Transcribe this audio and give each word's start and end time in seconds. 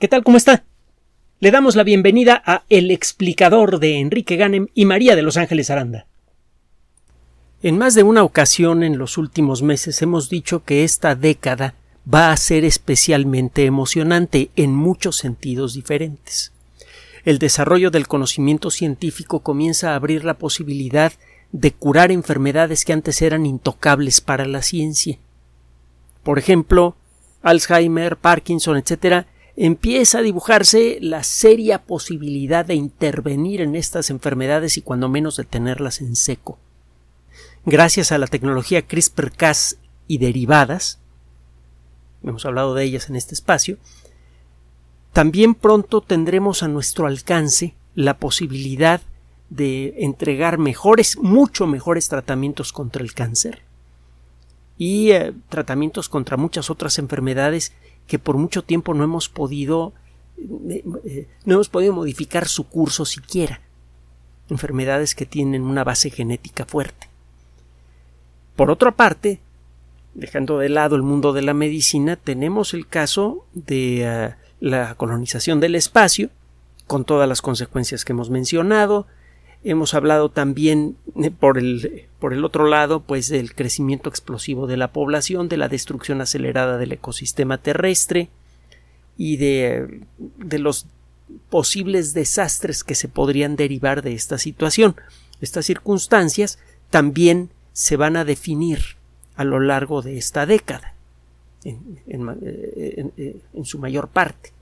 ¿Qué 0.00 0.08
tal? 0.08 0.24
¿Cómo 0.24 0.36
está? 0.36 0.64
Le 1.38 1.52
damos 1.52 1.76
la 1.76 1.84
bienvenida 1.84 2.42
a 2.44 2.64
El 2.68 2.90
explicador 2.90 3.78
de 3.78 4.00
Enrique 4.00 4.34
Ganem 4.34 4.66
y 4.74 4.86
María 4.86 5.14
de 5.14 5.22
Los 5.22 5.36
Ángeles 5.36 5.70
Aranda. 5.70 6.06
En 7.62 7.78
más 7.78 7.94
de 7.94 8.02
una 8.02 8.24
ocasión 8.24 8.82
en 8.82 8.98
los 8.98 9.18
últimos 9.18 9.62
meses 9.62 10.02
hemos 10.02 10.28
dicho 10.28 10.64
que 10.64 10.82
esta 10.82 11.14
década 11.14 11.74
va 12.12 12.32
a 12.32 12.36
ser 12.36 12.64
especialmente 12.64 13.66
emocionante 13.66 14.50
en 14.56 14.74
muchos 14.74 15.16
sentidos 15.16 15.74
diferentes. 15.74 16.52
El 17.24 17.38
desarrollo 17.38 17.92
del 17.92 18.08
conocimiento 18.08 18.72
científico 18.72 19.40
comienza 19.40 19.92
a 19.92 19.94
abrir 19.94 20.24
la 20.24 20.34
posibilidad 20.34 21.12
de 21.52 21.72
curar 21.72 22.10
enfermedades 22.10 22.84
que 22.84 22.92
antes 22.92 23.22
eran 23.22 23.46
intocables 23.46 24.20
para 24.20 24.44
la 24.44 24.60
ciencia. 24.60 25.18
Por 26.24 26.40
ejemplo, 26.40 26.96
Alzheimer, 27.42 28.16
Parkinson, 28.16 28.76
etc., 28.76 29.26
empieza 29.56 30.18
a 30.18 30.22
dibujarse 30.22 30.98
la 31.00 31.22
seria 31.22 31.82
posibilidad 31.82 32.64
de 32.64 32.74
intervenir 32.74 33.60
en 33.60 33.76
estas 33.76 34.10
enfermedades 34.10 34.76
y 34.76 34.82
cuando 34.82 35.08
menos 35.08 35.36
detenerlas 35.36 36.00
en 36.00 36.16
seco. 36.16 36.58
Gracias 37.64 38.12
a 38.12 38.18
la 38.18 38.26
tecnología 38.26 38.86
CRISPR-Cas 38.86 39.78
y 40.06 40.18
derivadas, 40.18 41.00
hemos 42.22 42.44
hablado 42.44 42.74
de 42.74 42.84
ellas 42.84 43.08
en 43.08 43.16
este 43.16 43.34
espacio, 43.34 43.78
también 45.12 45.54
pronto 45.54 46.00
tendremos 46.00 46.62
a 46.62 46.68
nuestro 46.68 47.06
alcance 47.06 47.74
la 47.94 48.18
posibilidad 48.18 49.00
de 49.48 49.94
entregar 49.98 50.58
mejores, 50.58 51.16
mucho 51.18 51.66
mejores 51.66 52.08
tratamientos 52.08 52.72
contra 52.72 53.02
el 53.02 53.14
cáncer 53.14 53.62
y 54.76 55.12
eh, 55.12 55.32
tratamientos 55.48 56.08
contra 56.08 56.36
muchas 56.36 56.70
otras 56.70 56.98
enfermedades 56.98 57.72
que 58.06 58.18
por 58.18 58.36
mucho 58.36 58.62
tiempo 58.62 58.94
no 58.94 59.04
hemos 59.04 59.28
podido 59.28 59.92
eh, 60.36 60.84
eh, 61.04 61.28
no 61.44 61.54
hemos 61.54 61.68
podido 61.68 61.92
modificar 61.92 62.48
su 62.48 62.68
curso 62.68 63.04
siquiera. 63.04 63.60
Enfermedades 64.50 65.14
que 65.14 65.26
tienen 65.26 65.62
una 65.62 65.84
base 65.84 66.10
genética 66.10 66.66
fuerte. 66.66 67.08
Por 68.56 68.70
otra 68.70 68.92
parte, 68.92 69.40
dejando 70.14 70.58
de 70.58 70.68
lado 70.68 70.96
el 70.96 71.02
mundo 71.02 71.32
de 71.32 71.42
la 71.42 71.54
medicina, 71.54 72.16
tenemos 72.16 72.74
el 72.74 72.86
caso 72.86 73.46
de 73.52 74.02
eh, 74.02 74.34
la 74.60 74.94
colonización 74.96 75.60
del 75.60 75.74
espacio, 75.74 76.30
con 76.86 77.04
todas 77.04 77.28
las 77.28 77.40
consecuencias 77.42 78.04
que 78.04 78.12
hemos 78.12 78.30
mencionado, 78.30 79.06
Hemos 79.64 79.94
hablado 79.94 80.28
también 80.28 80.96
eh, 81.16 81.30
por 81.30 81.58
el, 81.58 82.04
por 82.18 82.34
el 82.34 82.44
otro 82.44 82.66
lado, 82.66 83.00
pues 83.00 83.28
del 83.28 83.54
crecimiento 83.54 84.10
explosivo 84.10 84.66
de 84.66 84.76
la 84.76 84.92
población, 84.92 85.48
de 85.48 85.56
la 85.56 85.68
destrucción 85.68 86.20
acelerada 86.20 86.76
del 86.76 86.92
ecosistema 86.92 87.58
terrestre 87.58 88.28
y 89.16 89.38
de, 89.38 90.02
de 90.18 90.58
los 90.58 90.86
posibles 91.48 92.12
desastres 92.12 92.84
que 92.84 92.94
se 92.94 93.08
podrían 93.08 93.56
derivar 93.56 94.02
de 94.02 94.12
esta 94.12 94.36
situación. 94.36 94.96
Estas 95.40 95.64
circunstancias 95.64 96.58
también 96.90 97.50
se 97.72 97.96
van 97.96 98.16
a 98.16 98.24
definir 98.24 98.80
a 99.36 99.44
lo 99.44 99.60
largo 99.60 100.02
de 100.02 100.18
esta 100.18 100.46
década, 100.46 100.94
en, 101.64 102.00
en, 102.06 102.38
eh, 102.42 103.36
en 103.54 103.64
su 103.64 103.78
mayor 103.78 104.08
parte. 104.08 104.52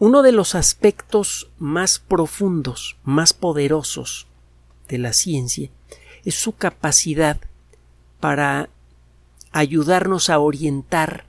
Uno 0.00 0.22
de 0.22 0.32
los 0.32 0.54
aspectos 0.54 1.50
más 1.58 1.98
profundos, 1.98 2.96
más 3.04 3.34
poderosos 3.34 4.26
de 4.88 4.96
la 4.96 5.12
ciencia 5.12 5.68
es 6.24 6.36
su 6.36 6.52
capacidad 6.52 7.38
para 8.18 8.70
ayudarnos 9.52 10.30
a 10.30 10.38
orientar 10.38 11.26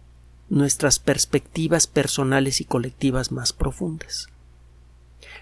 nuestras 0.48 1.00
perspectivas 1.00 1.86
personales 1.86 2.62
y 2.62 2.66
colectivas 2.66 3.34
más 3.34 3.52
profundas. 3.52 4.30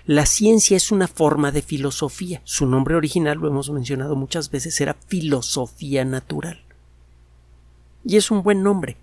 La 0.07 0.25
ciencia 0.25 0.75
es 0.75 0.91
una 0.91 1.07
forma 1.07 1.51
de 1.51 1.61
filosofía. 1.61 2.41
Su 2.45 2.65
nombre 2.65 2.95
original, 2.95 3.37
lo 3.37 3.47
hemos 3.47 3.69
mencionado 3.69 4.15
muchas 4.15 4.49
veces, 4.49 4.81
era 4.81 4.95
filosofía 5.07 6.03
natural. 6.03 6.63
Y 8.03 8.17
es 8.17 8.31
un 8.31 8.41
buen 8.41 8.63
nombre. 8.63 8.97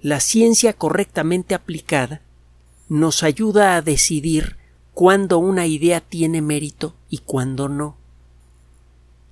La 0.00 0.20
ciencia 0.20 0.72
correctamente 0.72 1.54
aplicada 1.54 2.22
nos 2.88 3.22
ayuda 3.22 3.76
a 3.76 3.82
decidir 3.82 4.56
cuándo 4.94 5.38
una 5.38 5.66
idea 5.66 6.00
tiene 6.00 6.42
mérito 6.42 6.94
y 7.08 7.18
cuándo 7.18 7.68
no. 7.68 7.96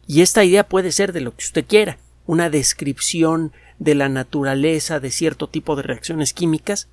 Y 0.06 0.20
esta 0.20 0.44
idea 0.44 0.68
puede 0.68 0.92
ser 0.92 1.12
de 1.12 1.20
lo 1.20 1.34
que 1.34 1.44
usted 1.44 1.66
quiera, 1.66 1.98
una 2.26 2.50
descripción 2.50 3.52
de 3.78 3.94
la 3.94 4.08
naturaleza 4.08 5.00
de 5.00 5.10
cierto 5.10 5.48
tipo 5.48 5.74
de 5.76 5.82
reacciones 5.82 6.32
químicas. 6.32 6.88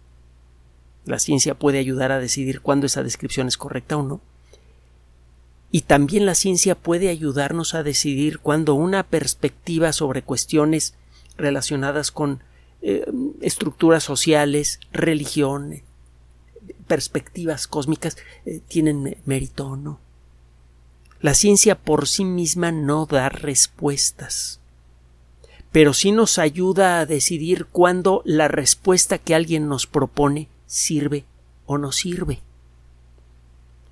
La 1.05 1.19
ciencia 1.19 1.53
puede 1.53 1.79
ayudar 1.79 2.11
a 2.11 2.19
decidir 2.19 2.61
cuándo 2.61 2.87
esa 2.87 3.03
descripción 3.03 3.47
es 3.47 3.57
correcta 3.57 3.97
o 3.97 4.03
no. 4.03 4.21
Y 5.71 5.81
también 5.81 6.25
la 6.25 6.35
ciencia 6.35 6.75
puede 6.75 7.09
ayudarnos 7.09 7.73
a 7.73 7.83
decidir 7.83 8.39
cuándo 8.39 8.75
una 8.75 9.03
perspectiva 9.03 9.91
sobre 9.91 10.21
cuestiones 10.21 10.93
relacionadas 11.35 12.11
con 12.11 12.43
eh, 12.81 13.05
estructuras 13.41 14.03
sociales, 14.03 14.79
religión, 14.91 15.81
perspectivas 16.83 17.67
cósmicas 17.67 18.17
eh, 18.45 18.61
tienen 18.67 19.17
mérito 19.25 19.67
o 19.67 19.75
no. 19.75 19.99
La 21.21 21.33
ciencia 21.33 21.75
por 21.75 22.07
sí 22.07 22.25
misma 22.25 22.71
no 22.71 23.05
da 23.05 23.29
respuestas, 23.29 24.59
pero 25.71 25.93
sí 25.93 26.11
nos 26.11 26.37
ayuda 26.37 26.99
a 26.99 27.05
decidir 27.05 27.65
cuándo 27.65 28.21
la 28.25 28.47
respuesta 28.47 29.17
que 29.17 29.33
alguien 29.33 29.67
nos 29.69 29.87
propone 29.87 30.49
sirve 30.65 31.25
o 31.65 31.77
no 31.77 31.91
sirve. 31.91 32.41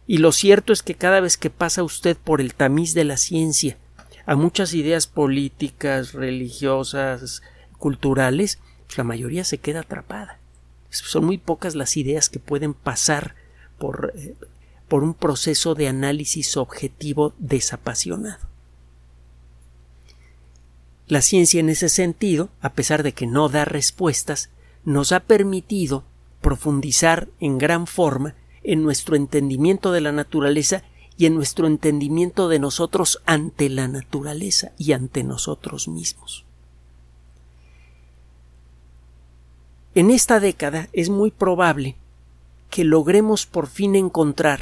Y 0.07 0.17
lo 0.17 0.33
cierto 0.33 0.73
es 0.73 0.83
que 0.83 0.95
cada 0.95 1.21
vez 1.21 1.37
que 1.37 1.49
pasa 1.49 1.83
usted 1.83 2.17
por 2.17 2.41
el 2.41 2.53
tamiz 2.53 2.93
de 2.93 3.05
la 3.05 3.15
ciencia 3.15 3.77
a 4.25 4.35
muchas 4.35 4.73
ideas 4.73 5.07
políticas, 5.07 6.11
religiosas, 6.11 7.41
culturales, 7.77 8.59
pues 8.87 8.97
la 8.97 9.05
mayoría 9.05 9.45
se 9.45 9.57
queda 9.57 9.79
atrapada. 9.79 10.40
Son 10.91 11.25
muy 11.25 11.37
pocas 11.37 11.75
las 11.75 11.97
ideas 11.97 12.29
que 12.29 12.39
pueden 12.39 12.73
pasar 12.73 13.35
por, 13.79 14.13
eh, 14.15 14.35
por 14.87 15.03
un 15.03 15.13
proceso 15.13 15.73
de 15.73 15.87
análisis 15.87 16.57
objetivo 16.57 17.33
desapasionado. 17.39 18.51
La 21.07 21.21
ciencia 21.21 21.59
en 21.59 21.69
ese 21.69 21.89
sentido, 21.89 22.49
a 22.61 22.73
pesar 22.73 23.03
de 23.03 23.13
que 23.13 23.27
no 23.27 23.49
da 23.49 23.65
respuestas, 23.65 24.49
nos 24.85 25.11
ha 25.11 25.21
permitido 25.21 26.03
profundizar 26.41 27.29
en 27.39 27.57
gran 27.57 27.87
forma 27.87 28.35
en 28.63 28.83
nuestro 28.83 29.15
entendimiento 29.15 29.91
de 29.91 30.01
la 30.01 30.11
naturaleza 30.11 30.83
y 31.17 31.25
en 31.25 31.35
nuestro 31.35 31.67
entendimiento 31.67 32.47
de 32.47 32.59
nosotros 32.59 33.21
ante 33.25 33.69
la 33.69 33.87
naturaleza 33.87 34.71
y 34.77 34.93
ante 34.93 35.23
nosotros 35.23 35.87
mismos. 35.87 36.45
En 39.93 40.09
esta 40.09 40.39
década 40.39 40.87
es 40.93 41.09
muy 41.09 41.31
probable 41.31 41.97
que 42.69 42.85
logremos 42.85 43.45
por 43.45 43.67
fin 43.67 43.95
encontrar 43.95 44.61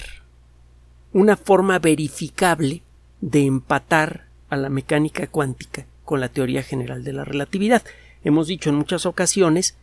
una 1.13 1.37
forma 1.37 1.77
verificable 1.77 2.81
de 3.21 3.45
empatar 3.45 4.25
a 4.49 4.57
la 4.57 4.69
mecánica 4.69 5.27
cuántica 5.27 5.85
con 6.03 6.19
la 6.19 6.29
teoría 6.29 6.63
general 6.63 7.03
de 7.03 7.13
la 7.13 7.25
relatividad. 7.25 7.83
Hemos 8.23 8.47
dicho 8.47 8.71
en 8.71 8.75
muchas 8.77 9.05
ocasiones 9.05 9.75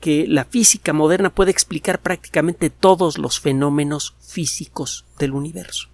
que 0.00 0.26
la 0.26 0.46
física 0.46 0.94
moderna 0.94 1.28
puede 1.28 1.50
explicar 1.50 2.00
prácticamente 2.00 2.70
todos 2.70 3.18
los 3.18 3.38
fenómenos 3.38 4.14
físicos 4.20 5.04
del 5.18 5.32
universo, 5.32 5.88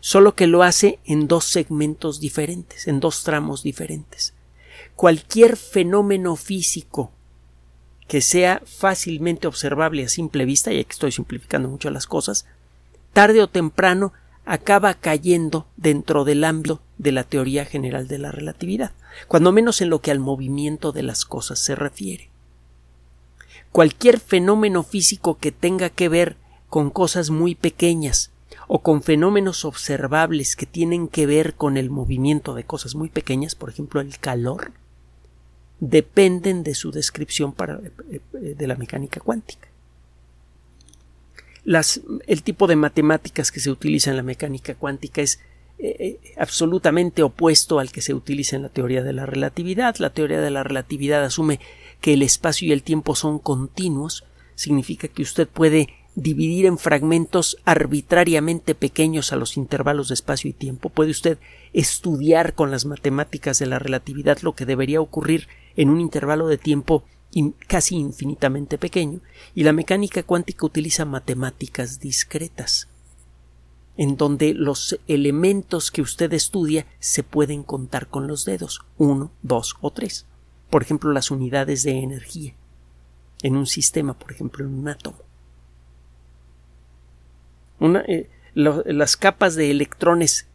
solo 0.00 0.34
que 0.34 0.46
lo 0.46 0.62
hace 0.62 0.98
en 1.06 1.26
dos 1.26 1.46
segmentos 1.46 2.20
diferentes, 2.20 2.86
en 2.86 3.00
dos 3.00 3.24
tramos 3.24 3.62
diferentes. 3.62 4.34
Cualquier 4.94 5.56
fenómeno 5.56 6.36
físico 6.36 7.10
que 8.08 8.20
sea 8.20 8.62
fácilmente 8.66 9.46
observable 9.46 10.04
a 10.04 10.08
simple 10.08 10.44
vista, 10.44 10.72
y 10.72 10.80
aquí 10.80 10.90
estoy 10.90 11.12
simplificando 11.12 11.68
mucho 11.68 11.90
las 11.90 12.06
cosas, 12.06 12.46
tarde 13.12 13.42
o 13.42 13.48
temprano 13.48 14.12
acaba 14.44 14.94
cayendo 14.94 15.66
dentro 15.76 16.24
del 16.24 16.44
ámbito 16.44 16.82
de 16.98 17.12
la 17.12 17.24
teoría 17.24 17.64
general 17.64 18.08
de 18.08 18.18
la 18.18 18.30
relatividad, 18.30 18.92
cuando 19.28 19.52
menos 19.52 19.80
en 19.80 19.90
lo 19.90 20.00
que 20.00 20.10
al 20.10 20.20
movimiento 20.20 20.92
de 20.92 21.02
las 21.02 21.24
cosas 21.24 21.58
se 21.58 21.74
refiere. 21.74 22.30
Cualquier 23.72 24.20
fenómeno 24.20 24.82
físico 24.82 25.38
que 25.38 25.50
tenga 25.50 25.90
que 25.90 26.08
ver 26.08 26.36
con 26.68 26.90
cosas 26.90 27.30
muy 27.30 27.54
pequeñas 27.54 28.30
o 28.68 28.80
con 28.80 29.02
fenómenos 29.02 29.64
observables 29.64 30.56
que 30.56 30.66
tienen 30.66 31.08
que 31.08 31.26
ver 31.26 31.54
con 31.54 31.76
el 31.76 31.90
movimiento 31.90 32.54
de 32.54 32.64
cosas 32.64 32.94
muy 32.94 33.08
pequeñas, 33.08 33.54
por 33.54 33.70
ejemplo 33.70 34.00
el 34.00 34.18
calor, 34.18 34.72
dependen 35.90 36.62
de 36.62 36.74
su 36.74 36.90
descripción 36.90 37.52
para, 37.52 37.74
eh, 37.74 38.20
eh, 38.34 38.54
de 38.56 38.66
la 38.66 38.76
mecánica 38.76 39.20
cuántica. 39.20 39.68
Las, 41.64 42.00
el 42.26 42.42
tipo 42.42 42.66
de 42.66 42.76
matemáticas 42.76 43.50
que 43.50 43.60
se 43.60 43.70
utiliza 43.70 44.10
en 44.10 44.16
la 44.16 44.22
mecánica 44.22 44.74
cuántica 44.74 45.22
es 45.22 45.40
eh, 45.78 46.18
absolutamente 46.36 47.22
opuesto 47.22 47.78
al 47.78 47.90
que 47.90 48.02
se 48.02 48.14
utiliza 48.14 48.56
en 48.56 48.62
la 48.62 48.68
teoría 48.68 49.02
de 49.02 49.12
la 49.12 49.26
relatividad. 49.26 49.96
La 49.96 50.10
teoría 50.10 50.40
de 50.40 50.50
la 50.50 50.62
relatividad 50.62 51.24
asume 51.24 51.60
que 52.00 52.14
el 52.14 52.22
espacio 52.22 52.68
y 52.68 52.72
el 52.72 52.82
tiempo 52.82 53.14
son 53.14 53.38
continuos, 53.38 54.24
significa 54.54 55.08
que 55.08 55.22
usted 55.22 55.48
puede 55.48 55.88
dividir 56.14 56.66
en 56.66 56.78
fragmentos 56.78 57.56
arbitrariamente 57.64 58.74
pequeños 58.74 59.32
a 59.32 59.36
los 59.36 59.56
intervalos 59.56 60.08
de 60.08 60.14
espacio 60.14 60.50
y 60.50 60.52
tiempo. 60.52 60.90
Puede 60.90 61.10
usted 61.10 61.38
estudiar 61.72 62.54
con 62.54 62.70
las 62.70 62.84
matemáticas 62.84 63.58
de 63.58 63.66
la 63.66 63.78
relatividad 63.78 64.38
lo 64.42 64.54
que 64.54 64.66
debería 64.66 65.00
ocurrir 65.00 65.48
en 65.76 65.90
un 65.90 66.00
intervalo 66.00 66.46
de 66.46 66.58
tiempo 66.58 67.04
casi 67.66 67.96
infinitamente 67.96 68.78
pequeño. 68.78 69.20
Y 69.54 69.64
la 69.64 69.72
mecánica 69.72 70.22
cuántica 70.22 70.66
utiliza 70.66 71.04
matemáticas 71.04 72.00
discretas, 72.00 72.88
en 73.96 74.16
donde 74.16 74.54
los 74.54 74.98
elementos 75.08 75.90
que 75.90 76.02
usted 76.02 76.32
estudia 76.32 76.86
se 76.98 77.22
pueden 77.22 77.62
contar 77.62 78.08
con 78.08 78.26
los 78.26 78.44
dedos, 78.44 78.84
uno, 78.98 79.32
dos 79.42 79.76
o 79.80 79.90
tres. 79.90 80.26
Por 80.70 80.82
ejemplo, 80.82 81.12
las 81.12 81.30
unidades 81.30 81.82
de 81.82 81.98
energía 81.98 82.54
en 83.42 83.56
un 83.56 83.66
sistema, 83.66 84.14
por 84.14 84.32
ejemplo, 84.32 84.64
en 84.64 84.74
un 84.74 84.88
átomo. 84.88 85.18
Eh, 88.08 88.30
las 88.54 89.16
capas 89.16 89.54
de 89.54 89.70
electrones 89.70 90.48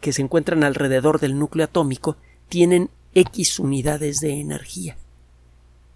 que, 0.00 0.12
se 0.12 0.22
encuentran 0.22 0.62
alrededor 0.62 1.20
del 1.20 1.38
núcleo 1.38 1.64
atómico 1.64 2.16
tienen 2.48 2.90
X 3.14 3.58
unidades 3.58 4.20
de 4.20 4.40
energía. 4.40 4.96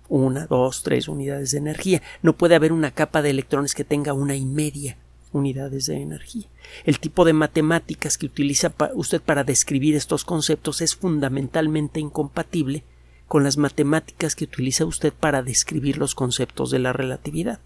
Una, 0.09 0.47
dos, 0.47 0.83
tres 0.83 1.09
unidades 1.09 1.51
de 1.51 1.59
energía. 1.59 2.03
No 2.23 2.33
puede 2.35 2.55
haber 2.55 2.73
una 2.73 2.91
capa 2.91 3.23
de 3.23 3.31
electrones 3.31 3.75
que 3.75 3.85
tenga 3.85 4.13
una 4.13 4.37
y 4.37 4.45
media 4.45 4.97
unidades 5.33 5.87
de 5.87 6.01
energía. 6.01 6.47
El 6.85 7.01
tipo 7.01 7.25
de 7.25 7.33
matemáticas 7.33 8.17
que 8.19 8.27
utiliza 8.27 8.73
usted 8.95 9.21
para 9.21 9.45
describir 9.45 9.95
estos 9.95 10.25
conceptos 10.25 10.81
es 10.81 10.97
fundamentalmente 10.97 12.01
incompatible 12.01 12.85
con 13.27 13.45
las 13.45 13.59
matemáticas 13.59 14.35
que 14.35 14.45
utiliza 14.45 14.87
usted 14.87 15.13
para 15.13 15.43
describir 15.43 15.99
los 15.99 16.15
conceptos 16.15 16.71
de 16.71 16.79
la 16.79 16.93
relatividad. 16.93 17.61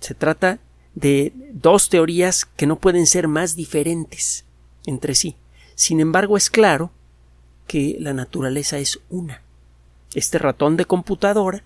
Se 0.00 0.14
trata 0.14 0.58
de 0.94 1.32
dos 1.52 1.90
teorías 1.90 2.46
que 2.46 2.66
no 2.66 2.76
pueden 2.76 3.06
ser 3.06 3.28
más 3.28 3.54
diferentes 3.56 4.44
entre 4.86 5.14
sí. 5.14 5.36
Sin 5.74 6.00
embargo, 6.00 6.36
es 6.36 6.48
claro 6.48 6.90
que 7.70 7.96
la 8.00 8.12
naturaleza 8.12 8.78
es 8.78 8.98
una. 9.10 9.42
Este 10.16 10.38
ratón 10.38 10.76
de 10.76 10.86
computadora 10.86 11.62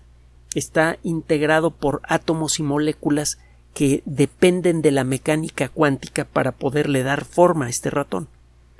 está 0.53 0.99
integrado 1.01 1.71
por 1.71 1.99
átomos 2.03 2.59
y 2.59 2.63
moléculas 2.63 3.39
que 3.73 4.03
dependen 4.05 4.83
de 4.83 4.91
la 4.91 5.03
mecánica 5.03 5.67
cuántica 5.67 6.25
para 6.25 6.51
poderle 6.51 7.01
dar 7.01 7.25
forma 7.25 7.65
a 7.65 7.69
este 7.69 7.89
ratón, 7.89 8.27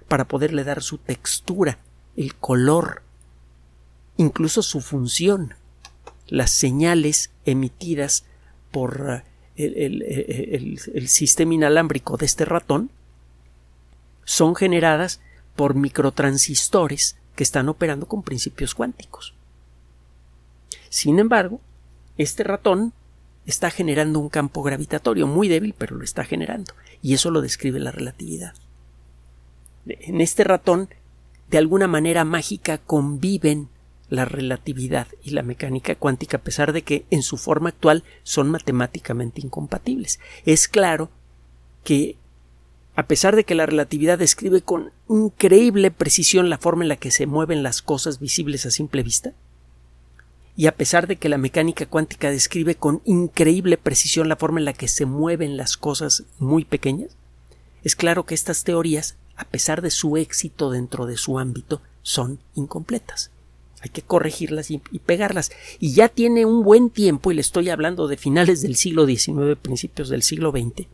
para 0.07 0.25
poderle 0.25 0.63
dar 0.63 0.83
su 0.83 0.99
textura, 0.99 1.79
el 2.15 2.35
color, 2.35 3.01
incluso 4.17 4.61
su 4.61 4.79
función, 4.79 5.55
las 6.27 6.51
señales 6.51 7.31
emitidas 7.43 8.23
por 8.69 9.23
el, 9.55 11.07
sistema 11.07 11.55
inalámbrico 11.55 12.17
de 12.17 12.27
este 12.27 12.45
ratón 12.45 12.91
son 14.25 14.55
generadas 14.55 15.21
por 15.55 15.75
microtransistores 15.75 17.17
que 17.35 17.43
están 17.43 17.69
operando 17.69 18.07
con 18.07 18.23
principios 18.23 18.75
cuánticos. 18.75 19.33
Sin 20.89 21.19
embargo, 21.19 21.59
este 22.17 22.43
ratón 22.43 22.93
está 23.45 23.69
generando 23.69 24.19
un 24.19 24.29
campo 24.29 24.63
gravitatorio 24.63 25.27
muy 25.27 25.47
débil, 25.47 25.75
pero 25.77 25.95
lo 25.95 26.03
está 26.03 26.23
generando, 26.23 26.73
y 27.01 27.13
eso 27.13 27.31
lo 27.31 27.41
describe 27.41 27.79
la 27.79 27.91
relatividad. 27.91 28.53
En 29.85 30.21
este 30.21 30.43
ratón, 30.43 30.89
de 31.49 31.57
alguna 31.57 31.87
manera 31.87 32.25
mágica, 32.25 32.77
conviven 32.79 33.69
la 34.09 34.25
relatividad 34.25 35.07
y 35.23 35.31
la 35.31 35.41
mecánica 35.41 35.95
cuántica 35.95 36.37
a 36.37 36.41
pesar 36.41 36.73
de 36.73 36.83
que 36.83 37.05
en 37.09 37.23
su 37.23 37.37
forma 37.37 37.69
actual 37.69 38.03
son 38.23 38.49
matemáticamente 38.49 39.41
incompatibles. 39.41 40.19
Es 40.45 40.67
claro 40.67 41.09
que 41.83 42.17
a 42.95 43.07
pesar 43.07 43.35
de 43.35 43.43
que 43.43 43.55
la 43.55 43.65
relatividad 43.65 44.17
describe 44.17 44.61
con 44.61 44.91
increíble 45.09 45.91
precisión 45.91 46.49
la 46.49 46.57
forma 46.57 46.83
en 46.83 46.89
la 46.89 46.95
que 46.95 47.11
se 47.11 47.25
mueven 47.25 47.63
las 47.63 47.81
cosas 47.81 48.19
visibles 48.19 48.65
a 48.65 48.71
simple 48.71 49.03
vista, 49.03 49.33
y 50.57 50.67
a 50.67 50.75
pesar 50.75 51.05
de 51.07 51.17
que 51.17 51.27
la 51.27 51.37
mecánica 51.37 51.85
cuántica 51.85 52.31
describe 52.31 52.75
con 52.75 53.01
increíble 53.03 53.77
precisión 53.77 54.29
la 54.29 54.37
forma 54.37 54.59
en 54.59 54.65
la 54.65 54.73
que 54.73 54.87
se 54.87 55.05
mueven 55.05 55.57
las 55.57 55.75
cosas 55.75 56.23
muy 56.39 56.63
pequeñas, 56.63 57.17
es 57.83 57.95
claro 57.95 58.25
que 58.25 58.35
estas 58.35 58.63
teorías, 58.63 59.17
a 59.35 59.43
pesar 59.43 59.81
de 59.81 59.91
su 59.91 60.15
éxito 60.15 60.71
dentro 60.71 61.05
de 61.05 61.17
su 61.17 61.39
ámbito, 61.39 61.81
son 62.01 62.39
incompletas 62.55 63.31
hay 63.85 63.89
que 63.89 64.01
corregirlas 64.01 64.71
y, 64.71 64.79
pegarlas. 64.79 65.51
Y 65.79 65.93
ya 65.93 66.09
tiene 66.09 66.45
un 66.45 66.63
buen 66.63 66.89
tiempo, 66.89 67.31
y 67.31 67.35
le 67.35 67.41
estoy 67.41 67.69
hablando 67.69 68.07
de 68.07 68.17
finales 68.17 68.63
del 68.63 68.75
siglo 68.75 69.05
XIX, 69.05 69.55
principios 69.61 70.09
del 70.09 70.23
siglo 70.23 70.51
XX, 70.51 70.87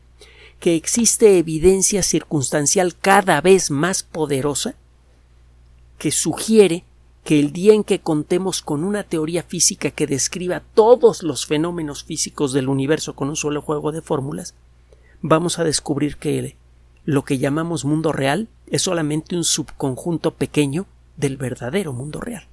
que 0.62 0.76
existe 0.76 1.38
evidencia 1.38 2.04
circunstancial 2.04 2.94
cada 2.94 3.40
vez 3.40 3.72
más 3.72 4.04
poderosa 4.04 4.76
que 5.98 6.12
sugiere 6.12 6.84
que 7.24 7.40
el 7.40 7.52
día 7.52 7.74
en 7.74 7.82
que 7.82 8.00
contemos 8.00 8.62
con 8.62 8.84
una 8.84 9.02
teoría 9.02 9.42
física 9.42 9.90
que 9.90 10.06
describa 10.06 10.62
todos 10.74 11.24
los 11.24 11.46
fenómenos 11.46 12.04
físicos 12.04 12.52
del 12.52 12.68
universo 12.68 13.16
con 13.16 13.28
un 13.28 13.34
solo 13.34 13.60
juego 13.60 13.90
de 13.90 14.02
fórmulas, 14.02 14.54
vamos 15.20 15.58
a 15.58 15.64
descubrir 15.64 16.16
que 16.16 16.56
lo 17.04 17.24
que 17.24 17.38
llamamos 17.38 17.84
mundo 17.84 18.12
real 18.12 18.46
es 18.68 18.82
solamente 18.82 19.34
un 19.34 19.42
subconjunto 19.42 20.34
pequeño 20.34 20.86
del 21.16 21.38
verdadero 21.38 21.92
mundo 21.92 22.20
real 22.20 22.46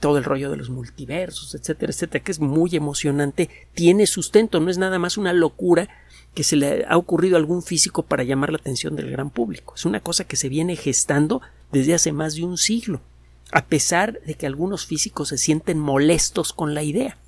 todo 0.00 0.18
el 0.18 0.24
rollo 0.24 0.50
de 0.50 0.56
los 0.56 0.70
multiversos, 0.70 1.54
etcétera, 1.54 1.92
etcétera, 1.92 2.24
que 2.24 2.32
es 2.32 2.40
muy 2.40 2.74
emocionante, 2.74 3.50
tiene 3.74 4.06
sustento, 4.06 4.58
no 4.58 4.70
es 4.70 4.78
nada 4.78 4.98
más 4.98 5.18
una 5.18 5.32
locura 5.32 5.88
que 6.34 6.42
se 6.42 6.56
le 6.56 6.84
ha 6.86 6.96
ocurrido 6.96 7.36
a 7.36 7.38
algún 7.38 7.62
físico 7.62 8.02
para 8.02 8.24
llamar 8.24 8.50
la 8.50 8.58
atención 8.58 8.96
del 8.96 9.10
gran 9.10 9.30
público. 9.30 9.74
Es 9.76 9.84
una 9.84 10.00
cosa 10.00 10.24
que 10.24 10.36
se 10.36 10.48
viene 10.48 10.74
gestando 10.74 11.42
desde 11.70 11.94
hace 11.94 12.12
más 12.12 12.34
de 12.34 12.44
un 12.44 12.56
siglo, 12.56 13.00
a 13.52 13.66
pesar 13.66 14.20
de 14.22 14.34
que 14.34 14.46
algunos 14.46 14.86
físicos 14.86 15.28
se 15.28 15.38
sienten 15.38 15.78
molestos 15.78 16.52
con 16.52 16.74
la 16.74 16.82
idea. 16.82 17.18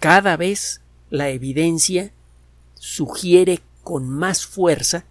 Cada 0.00 0.36
vez 0.36 0.82
la 1.08 1.30
evidencia 1.30 2.12
sugiere 2.74 3.60
con 3.82 4.08
más 4.08 4.44
fuerza, 4.44 5.04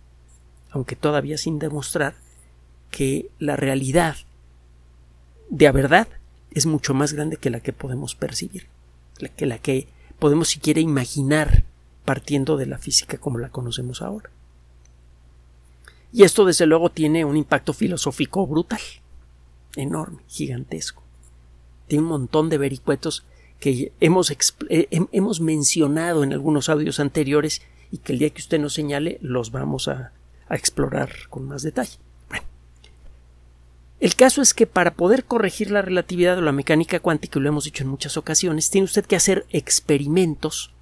aunque 0.69 0.95
todavía 0.95 1.37
sin 1.37 1.57
demostrar, 1.57 2.15
que 2.91 3.31
la 3.39 3.55
realidad 3.55 4.17
de 5.49 5.71
verdad 5.71 6.07
es 6.51 6.65
mucho 6.65 6.93
más 6.93 7.13
grande 7.13 7.37
que 7.37 7.49
la 7.49 7.59
que 7.59 7.73
podemos 7.73 8.15
percibir, 8.15 8.67
que 9.35 9.45
la 9.45 9.57
que 9.57 9.87
podemos 10.19 10.49
siquiera 10.49 10.79
imaginar 10.79 11.63
partiendo 12.05 12.57
de 12.57 12.65
la 12.65 12.77
física 12.77 13.17
como 13.17 13.39
la 13.39 13.49
conocemos 13.49 14.01
ahora. 14.01 14.29
Y 16.11 16.23
esto 16.23 16.45
desde 16.45 16.67
luego 16.67 16.91
tiene 16.91 17.25
un 17.25 17.37
impacto 17.37 17.73
filosófico 17.73 18.45
brutal, 18.45 18.81
enorme, 19.75 20.21
gigantesco. 20.27 21.01
Tiene 21.87 22.03
un 22.03 22.09
montón 22.09 22.49
de 22.49 22.59
vericuetos 22.59 23.25
que 23.59 23.91
hemos, 23.99 24.31
eh, 24.69 24.87
hemos 25.11 25.41
mencionado 25.41 26.23
en 26.23 26.33
algunos 26.33 26.69
audios 26.69 26.99
anteriores 26.99 27.61
y 27.91 27.97
que 27.97 28.13
el 28.13 28.19
día 28.19 28.29
que 28.29 28.41
usted 28.41 28.59
nos 28.59 28.73
señale 28.73 29.17
los 29.21 29.51
vamos 29.51 29.87
a 29.87 30.11
explorar 30.49 31.11
con 31.29 31.47
más 31.47 31.63
detalle. 31.63 31.97
El 34.03 34.17
caso 34.17 34.41
es 34.41 34.53
que 34.53 34.67
para 34.67 34.95
poder 34.95 35.23
corregir 35.23 35.71
la 35.71 35.81
relatividad 35.81 36.37
o 36.37 36.41
la 36.41 36.51
mecánica 36.51 36.99
cuántica, 36.99 37.39
y 37.39 37.41
lo 37.41 37.47
hemos 37.47 37.63
dicho 37.63 37.85
en 37.85 37.89
muchas 37.89 38.17
ocasiones, 38.17 38.69
tiene 38.69 38.83
usted 38.83 39.05
que 39.05 39.15
hacer 39.15 39.45
experimentos 39.49 40.73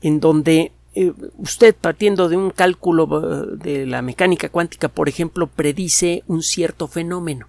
en 0.00 0.20
donde 0.20 0.70
eh, 0.94 1.12
usted, 1.38 1.74
partiendo 1.74 2.28
de 2.28 2.36
un 2.36 2.50
cálculo 2.50 3.08
eh, 3.10 3.46
de 3.56 3.84
la 3.84 4.00
mecánica 4.00 4.48
cuántica, 4.48 4.88
por 4.88 5.08
ejemplo, 5.08 5.48
predice 5.48 6.22
un 6.28 6.44
cierto 6.44 6.86
fenómeno. 6.86 7.48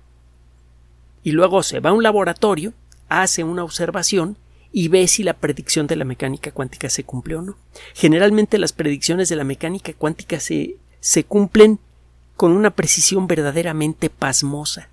Y 1.22 1.34
luego 1.34 1.62
se 1.62 1.80
va 1.80 1.92
a 1.92 1.94
un 1.94 2.02
laboratorio, 2.02 2.74
hace 3.08 3.44
una 3.44 3.64
observación 3.64 4.36
y 4.72 4.88
ve 4.88 5.08
si 5.08 5.22
la 5.22 5.34
predicción 5.34 5.86
de 5.86 5.96
la 5.96 6.06
mecánica 6.06 6.52
cuántica 6.52 6.90
se 6.90 7.04
cumple 7.04 7.36
o 7.36 7.44
no. 7.44 7.56
Generalmente 7.94 8.58
las 8.58 8.74
predicciones 8.74 9.30
de 9.30 9.36
la 9.36 9.44
mecánica 9.44 9.94
cuántica 9.94 10.40
se, 10.40 10.78
se 11.02 11.24
cumplen 11.24 11.78
con 12.40 12.54
una 12.54 12.70
precisión 12.70 13.28
verdaderamente 13.28 14.10
pasmosa, 14.10 14.88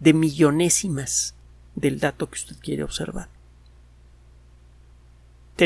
de 0.00 0.12
millonésimas 0.12 1.36
del 1.76 2.00
dato 2.00 2.28
que 2.28 2.34
usted 2.34 2.56
quiere 2.60 2.82
observar. 2.82 3.28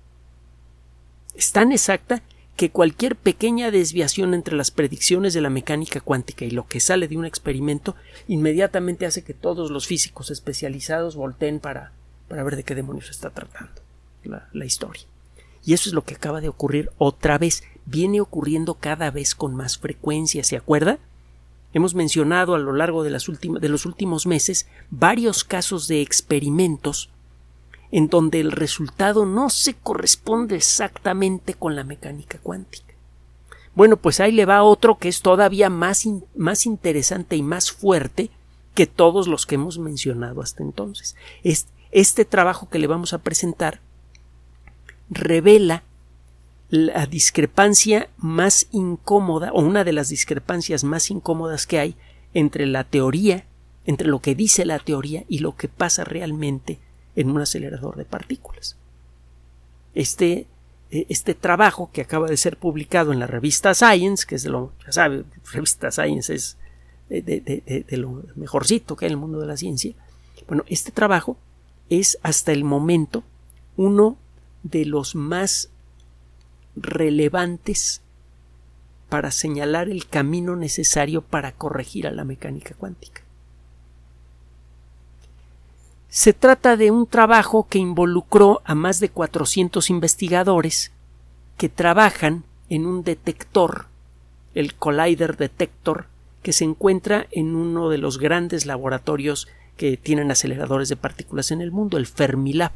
Es 1.34 1.52
tan 1.52 1.72
exacta 1.72 2.22
que 2.62 2.70
cualquier 2.70 3.16
pequeña 3.16 3.72
desviación 3.72 4.36
entre 4.36 4.56
las 4.56 4.70
predicciones 4.70 5.34
de 5.34 5.42
la 5.42 5.50
mecánica 5.50 6.00
cuántica 6.00 6.46
y 6.46 6.52
lo 6.52 6.68
que 6.68 6.80
sale 6.80 7.08
de 7.08 7.18
un 7.18 7.26
experimento 7.26 7.96
inmediatamente 8.28 9.08
hace 9.08 9.24
que 9.24 9.34
todos 9.34 9.72
los 9.72 9.88
físicos 9.88 10.30
especializados 10.30 11.16
volteen 11.16 11.60
para, 11.60 11.92
para 12.28 12.44
ver 12.44 12.56
de 12.56 12.64
qué 12.64 12.76
demonios 12.76 13.10
está 13.10 13.32
tratando 13.32 13.82
la, 14.24 14.48
la 14.54 14.66
historia. 14.66 15.02
Y 15.66 15.74
eso 15.74 15.90
es 15.90 15.96
lo 15.96 16.04
que 16.04 16.14
acaba 16.14 16.40
de 16.40 16.50
ocurrir 16.50 16.92
otra 17.00 17.40
vez. 17.40 17.64
Viene 17.88 18.22
ocurriendo 18.22 18.76
cada 18.76 19.10
vez 19.10 19.34
con 19.34 19.56
más 19.56 19.80
frecuencia, 19.80 20.44
¿se 20.44 20.56
acuerda? 20.56 21.00
Hemos 21.74 21.96
mencionado 21.96 22.54
a 22.54 22.60
lo 22.60 22.74
largo 22.74 23.04
de, 23.04 23.10
las 23.10 23.26
de 23.26 23.70
los 23.70 23.88
últimos 23.88 24.28
meses 24.28 24.68
varios 24.92 25.44
casos 25.44 25.88
de 25.88 26.04
experimentos 26.04 27.10
en 27.92 28.08
donde 28.08 28.40
el 28.40 28.52
resultado 28.52 29.26
no 29.26 29.50
se 29.50 29.74
corresponde 29.74 30.56
exactamente 30.56 31.54
con 31.54 31.76
la 31.76 31.84
mecánica 31.84 32.40
cuántica. 32.42 32.94
Bueno, 33.76 33.98
pues 33.98 34.20
ahí 34.20 34.32
le 34.32 34.46
va 34.46 34.64
otro 34.64 34.98
que 34.98 35.10
es 35.10 35.22
todavía 35.22 35.70
más, 35.70 36.06
más 36.36 36.66
interesante 36.66 37.36
y 37.36 37.44
más 37.44 37.72
fuerte 37.72 38.30
que 38.74 38.88
todos 38.88 39.28
los 39.28 39.46
que 39.46 39.56
hemos 39.56 39.78
mencionado 39.78 40.42
hasta 40.42 40.64
entonces. 40.64 41.16
Este 41.92 42.26
trabajo 42.26 42.70
que 42.70 42.80
le 42.80 42.88
vamos 42.88 43.14
a 43.14 43.20
presentar 43.20 43.82
revela 45.10 45.84
la 46.70 47.06
discrepancia 47.06 48.10
más 48.18 48.68
incómoda 48.72 49.52
o 49.52 49.62
una 49.62 49.84
de 49.84 49.92
las 49.92 50.08
discrepancias 50.08 50.86
más 50.86 51.12
incómodas 51.12 51.68
que 51.68 51.80
hay 51.80 51.96
entre 52.34 52.66
la 52.66 52.86
teoría, 52.86 53.46
entre 53.86 54.08
lo 54.08 54.20
que 54.20 54.36
dice 54.36 54.64
la 54.64 54.80
teoría 54.80 55.26
y 55.28 55.40
lo 55.40 55.58
que 55.58 55.68
pasa 55.68 56.06
realmente 56.06 56.80
en 57.16 57.30
un 57.30 57.42
acelerador 57.42 57.96
de 57.98 58.06
partículas. 58.06 58.78
Este, 59.94 60.48
e, 60.90 61.06
este 61.10 61.34
trabajo 61.34 61.90
que 61.92 62.02
acaba 62.02 62.28
de 62.28 62.38
ser 62.38 62.58
publicado 62.58 63.12
en 63.12 63.20
la 63.20 63.28
revista 63.28 63.74
Science, 63.74 64.26
que 64.26 64.36
es 64.36 64.44
de 64.44 64.50
lo, 64.50 64.72
ya 64.86 64.92
sabe, 64.92 65.24
revista 65.52 65.92
Science 65.92 66.34
es 66.34 66.58
de, 67.10 67.86
lo 67.98 68.24
mejorcito 68.36 68.96
que 68.96 69.06
hay 69.06 69.12
en 69.12 69.18
el 69.18 69.22
mundo 69.22 69.40
de 69.40 69.48
la 69.48 69.58
ciencia. 69.58 69.94
Bueno, 70.48 70.64
este 70.68 70.92
trabajo 70.92 71.38
es 71.90 72.18
hasta 72.24 72.52
el 72.52 72.64
momento 72.64 73.24
uno 73.76 74.18
de 74.64 74.86
los 74.86 75.16
más 75.16 75.70
relevantes 76.76 78.02
para 79.10 79.32
señalar 79.32 79.90
el 79.90 80.08
camino 80.08 80.56
necesario 80.56 81.22
para 81.22 81.52
corregir 81.52 82.08
a 82.08 82.12
la 82.12 82.24
mecánica 82.24 82.76
cuántica. 82.76 83.24
Se 86.14 86.34
trata 86.34 86.76
de 86.76 86.92
un 86.92 87.08
trabajo 87.08 87.68
que 87.70 87.80
involucró 87.80 88.62
a 88.66 88.76
más 88.76 89.00
de 89.00 89.08
400 89.08 89.90
investigadores 89.90 90.92
que 91.56 91.70
trabajan 91.70 92.44
en 92.68 92.86
un 92.86 93.02
detector, 93.06 93.86
el 94.54 94.76
Collider 94.76 95.38
Detector, 95.38 96.08
que 96.44 96.52
se 96.52 96.66
encuentra 96.66 97.28
en 97.32 97.56
uno 97.56 97.88
de 97.88 97.98
los 97.98 98.18
grandes 98.20 98.66
laboratorios 98.66 99.48
que 99.78 99.96
tienen 99.96 100.32
aceleradores 100.32 100.90
de 100.90 100.98
partículas 100.98 101.50
en 101.52 101.62
el 101.62 101.72
mundo, 101.72 101.98
el 101.98 102.08
Fermilab. 102.08 102.74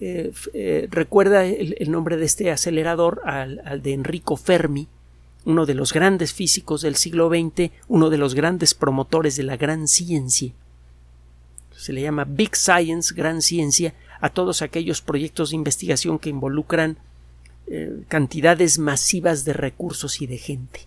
Eh, 0.00 0.32
eh, 0.54 0.88
recuerda 0.90 1.44
el, 1.44 1.90
nombre 1.90 2.16
de 2.16 2.24
este 2.24 2.50
acelerador 2.52 3.20
al, 3.26 3.60
al, 3.66 3.82
de 3.82 3.92
Enrico 3.92 4.38
Fermi, 4.38 4.88
uno 5.44 5.66
de 5.66 5.74
los 5.74 5.92
grandes 5.92 6.32
físicos 6.32 6.80
del 6.80 6.96
siglo 6.96 7.28
XX, 7.28 7.70
uno 7.88 8.08
de 8.08 8.16
los 8.16 8.34
grandes 8.34 8.72
promotores 8.72 9.36
de 9.36 9.42
la 9.42 9.58
gran 9.58 9.88
ciencia 9.88 10.54
se 11.84 11.92
le 11.92 12.00
llama 12.00 12.24
Big 12.24 12.56
Science, 12.56 13.14
gran 13.14 13.42
ciencia, 13.42 13.92
a 14.22 14.30
todos 14.30 14.62
aquellos 14.62 15.02
proyectos 15.02 15.50
de 15.50 15.56
investigación 15.56 16.18
que 16.18 16.30
involucran 16.30 16.96
eh, 17.66 18.04
cantidades 18.08 18.78
masivas 18.78 19.44
de 19.44 19.52
recursos 19.52 20.22
y 20.22 20.26
de 20.26 20.38
gente. 20.38 20.80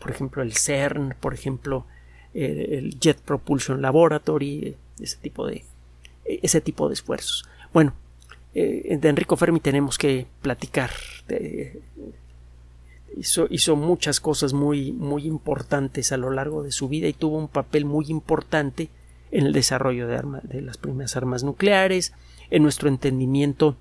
Por 0.00 0.10
ejemplo, 0.10 0.42
el 0.42 0.54
CERN, 0.54 1.14
por 1.20 1.34
ejemplo, 1.34 1.86
el 2.34 2.98
Jet 2.98 3.20
Propulsion 3.20 3.80
Laboratory, 3.80 4.74
ese 5.00 5.18
tipo 5.18 5.46
de, 5.46 5.64
ese 6.24 6.60
tipo 6.60 6.88
de 6.88 6.94
esfuerzos. 6.94 7.48
Bueno, 7.72 7.94
eh, 8.56 8.98
de 9.00 9.08
Enrico 9.08 9.36
Fermi 9.36 9.60
tenemos 9.60 9.98
que 9.98 10.26
platicar. 10.42 10.90
hizo, 13.16 13.46
hizo, 13.50 13.76
muchas 13.76 14.18
cosas 14.18 14.52
muy, 14.52 14.90
muy 14.90 15.26
importantes 15.28 16.10
a 16.10 16.16
lo 16.16 16.30
largo 16.30 16.64
de 16.64 16.72
su 16.72 16.88
vida 16.88 17.06
y 17.06 17.12
tuvo 17.12 17.38
un 17.38 17.46
papel 17.46 17.84
muy 17.84 18.06
importante 18.08 18.88
en 19.30 19.46
el 19.46 19.52
desarrollo 19.52 20.06
de, 20.06 20.22
de 20.42 20.62
las 20.62 20.78
primeras 20.78 21.16
armas 21.16 21.44
nucleares, 21.44 22.12
en 22.50 22.62
nuestro 22.62 22.88
entendimiento 22.88 23.76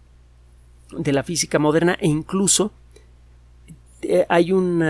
de 0.92 1.14
la 1.14 1.24
física 1.24 1.60
moderna 1.60 1.98
e 2.00 2.08
incluso 2.08 2.72
eh, 4.02 4.26
hay 4.30 4.52
un 4.52 4.82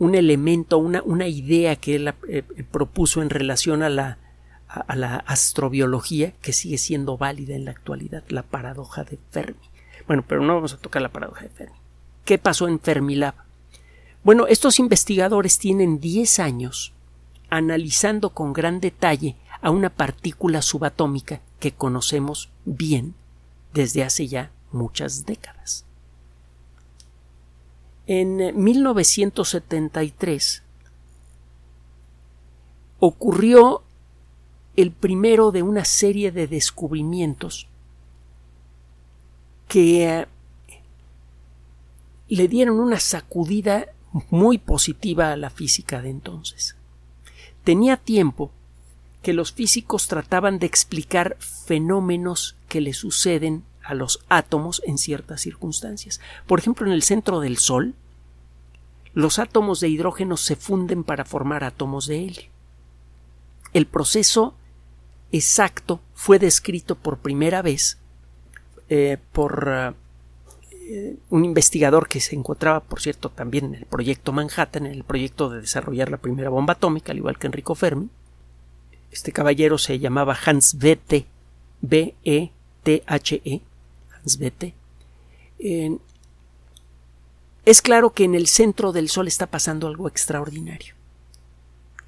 elemento, 0.00 0.78
una, 0.78 1.02
una, 1.02 1.28
idea 1.28 1.76
que 1.76 1.96
él 1.96 2.14
eh, 2.28 2.42
propuso 2.70 3.22
en 3.22 3.30
relación 3.30 3.82
a 3.82 3.88
la, 3.88 4.18
a, 4.68 4.96
la 4.96 5.16
astrobiología 5.16 6.32
que 6.42 6.52
sigue 6.52 6.78
siendo 6.78 7.16
válida 7.16 7.54
en 7.54 7.64
la 7.64 7.70
actualidad, 7.72 8.24
la 8.28 8.42
paradoja 8.42 9.04
de 9.04 9.18
Fermi. 9.30 9.60
Bueno, 10.06 10.24
pero 10.26 10.42
no 10.42 10.54
vamos 10.54 10.72
a 10.72 10.78
tocar 10.78 11.02
la 11.02 11.10
paradoja 11.10 11.42
de 11.42 11.50
Fermi. 11.50 11.76
¿Qué 12.24 12.38
pasó 12.38 12.68
en 12.68 12.80
Fermilab? 12.80 13.34
Bueno, 14.24 14.46
estos 14.48 14.78
investigadores 14.80 15.58
tienen 15.58 16.00
10 16.00 16.40
años 16.40 16.92
analizando 17.48 18.30
con 18.30 18.52
gran 18.52 18.80
detalle 18.80 19.36
a 19.60 19.70
una 19.70 19.90
partícula 19.90 20.62
subatómica 20.62 21.40
que 21.58 21.72
conocemos 21.72 22.50
bien 22.64 23.14
desde 23.72 24.04
hace 24.04 24.28
ya 24.28 24.52
muchas 24.72 25.26
décadas. 25.26 25.84
En 28.06 28.62
1973 28.62 30.62
ocurrió 33.00 33.82
el 34.76 34.92
primero 34.92 35.50
de 35.50 35.62
una 35.62 35.84
serie 35.84 36.30
de 36.30 36.46
descubrimientos 36.46 37.66
que 39.68 40.08
eh, 40.08 40.26
le 42.28 42.48
dieron 42.48 42.78
una 42.78 43.00
sacudida 43.00 43.86
muy 44.30 44.58
positiva 44.58 45.32
a 45.32 45.36
la 45.36 45.50
física 45.50 46.00
de 46.00 46.10
entonces. 46.10 46.76
Tenía 47.64 47.96
tiempo 47.96 48.52
que 49.26 49.32
los 49.32 49.50
físicos 49.50 50.06
trataban 50.06 50.60
de 50.60 50.66
explicar 50.66 51.36
fenómenos 51.40 52.54
que 52.68 52.80
le 52.80 52.92
suceden 52.92 53.64
a 53.82 53.92
los 53.92 54.20
átomos 54.28 54.80
en 54.86 54.98
ciertas 54.98 55.40
circunstancias. 55.40 56.20
Por 56.46 56.60
ejemplo, 56.60 56.86
en 56.86 56.92
el 56.92 57.02
centro 57.02 57.40
del 57.40 57.56
Sol, 57.56 57.96
los 59.14 59.40
átomos 59.40 59.80
de 59.80 59.88
hidrógeno 59.88 60.36
se 60.36 60.54
funden 60.54 61.02
para 61.02 61.24
formar 61.24 61.64
átomos 61.64 62.06
de 62.06 62.20
helio. 62.20 62.50
El 63.72 63.86
proceso 63.86 64.54
exacto 65.32 66.00
fue 66.14 66.38
descrito 66.38 66.94
por 66.94 67.18
primera 67.18 67.62
vez 67.62 67.98
eh, 68.88 69.18
por 69.32 69.96
eh, 70.88 71.16
un 71.30 71.44
investigador 71.44 72.06
que 72.06 72.20
se 72.20 72.36
encontraba, 72.36 72.78
por 72.78 73.00
cierto, 73.00 73.30
también 73.30 73.64
en 73.64 73.74
el 73.74 73.86
proyecto 73.86 74.30
Manhattan, 74.30 74.86
en 74.86 74.92
el 74.92 75.02
proyecto 75.02 75.50
de 75.50 75.62
desarrollar 75.62 76.12
la 76.12 76.18
primera 76.18 76.48
bomba 76.48 76.74
atómica, 76.74 77.10
al 77.10 77.18
igual 77.18 77.40
que 77.40 77.48
Enrico 77.48 77.74
Fermi, 77.74 78.08
este 79.10 79.32
caballero 79.32 79.78
se 79.78 79.98
llamaba 79.98 80.36
Hans 80.44 80.78
Bethe, 80.78 81.26
B-E-T-H-E, 81.80 83.60
Hans 84.12 84.38
Bethe. 84.38 84.74
es 87.64 87.82
claro 87.82 88.10
que 88.10 88.24
en 88.24 88.34
el 88.34 88.46
centro 88.46 88.92
del 88.92 89.08
Sol 89.08 89.28
está 89.28 89.46
pasando 89.46 89.86
algo 89.86 90.08
extraordinario. 90.08 90.94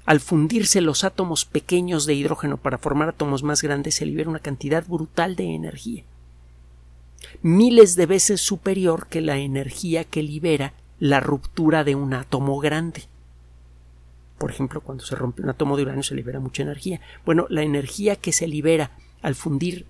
Al 0.05 0.19
fundirse 0.19 0.81
los 0.81 1.03
átomos 1.03 1.45
pequeños 1.45 2.05
de 2.05 2.15
hidrógeno 2.15 2.57
para 2.57 2.79
formar 2.79 3.09
átomos 3.09 3.43
más 3.43 3.61
grandes 3.61 3.95
se 3.95 4.05
libera 4.07 4.29
una 4.29 4.39
cantidad 4.39 4.83
brutal 4.87 5.35
de 5.35 5.53
energía. 5.53 6.03
Miles 7.43 7.95
de 7.95 8.05
veces 8.07 8.41
superior 8.41 9.07
que 9.07 9.21
la 9.21 9.37
energía 9.37 10.03
que 10.03 10.23
libera 10.23 10.73
la 10.99 11.19
ruptura 11.19 11.83
de 11.83 11.95
un 11.95 12.13
átomo 12.13 12.59
grande. 12.59 13.03
Por 14.39 14.49
ejemplo, 14.49 14.81
cuando 14.81 15.03
se 15.03 15.15
rompe 15.15 15.43
un 15.43 15.49
átomo 15.49 15.75
de 15.75 15.83
uranio 15.83 16.01
se 16.01 16.15
libera 16.15 16.39
mucha 16.39 16.63
energía. 16.63 17.01
Bueno, 17.25 17.45
la 17.49 17.61
energía 17.61 18.15
que 18.15 18.31
se 18.31 18.47
libera 18.47 18.91
al 19.21 19.35
fundir 19.35 19.85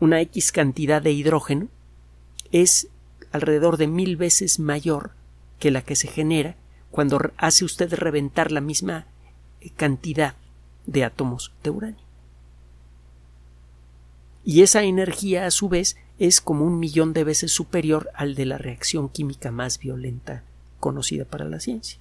una 0.00 0.20
X 0.22 0.52
cantidad 0.52 1.02
de 1.02 1.12
hidrógeno 1.12 1.68
es 2.50 2.88
alrededor 3.30 3.76
de 3.76 3.86
mil 3.86 4.16
veces 4.16 4.58
mayor 4.58 5.12
que 5.58 5.70
la 5.70 5.82
que 5.82 5.96
se 5.96 6.08
genera 6.08 6.56
cuando 6.90 7.20
hace 7.36 7.64
usted 7.64 7.92
reventar 7.92 8.50
la 8.50 8.62
misma 8.62 9.06
cantidad 9.76 10.34
de 10.86 11.04
átomos 11.04 11.52
de 11.62 11.70
uranio. 11.70 12.04
Y 14.44 14.62
esa 14.62 14.82
energía, 14.82 15.44
a 15.44 15.50
su 15.50 15.68
vez, 15.68 15.98
es 16.18 16.40
como 16.40 16.64
un 16.64 16.78
millón 16.78 17.12
de 17.12 17.24
veces 17.24 17.52
superior 17.52 18.10
al 18.14 18.34
de 18.34 18.46
la 18.46 18.56
reacción 18.56 19.10
química 19.10 19.50
más 19.50 19.78
violenta 19.78 20.42
conocida 20.80 21.26
para 21.26 21.44
la 21.44 21.60
ciencia. 21.60 21.98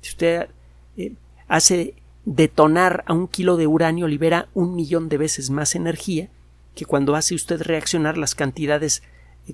Si 0.00 0.10
usted 0.10 0.48
eh, 0.96 1.14
hace 1.48 1.94
detonar 2.24 3.04
a 3.06 3.12
un 3.12 3.28
kilo 3.28 3.56
de 3.56 3.66
uranio, 3.66 4.08
libera 4.08 4.48
un 4.54 4.74
millón 4.74 5.08
de 5.08 5.16
veces 5.16 5.50
más 5.50 5.74
energía 5.74 6.28
que 6.74 6.84
cuando 6.84 7.14
hace 7.14 7.34
usted 7.34 7.62
reaccionar 7.62 8.18
las 8.18 8.34
cantidades 8.34 9.02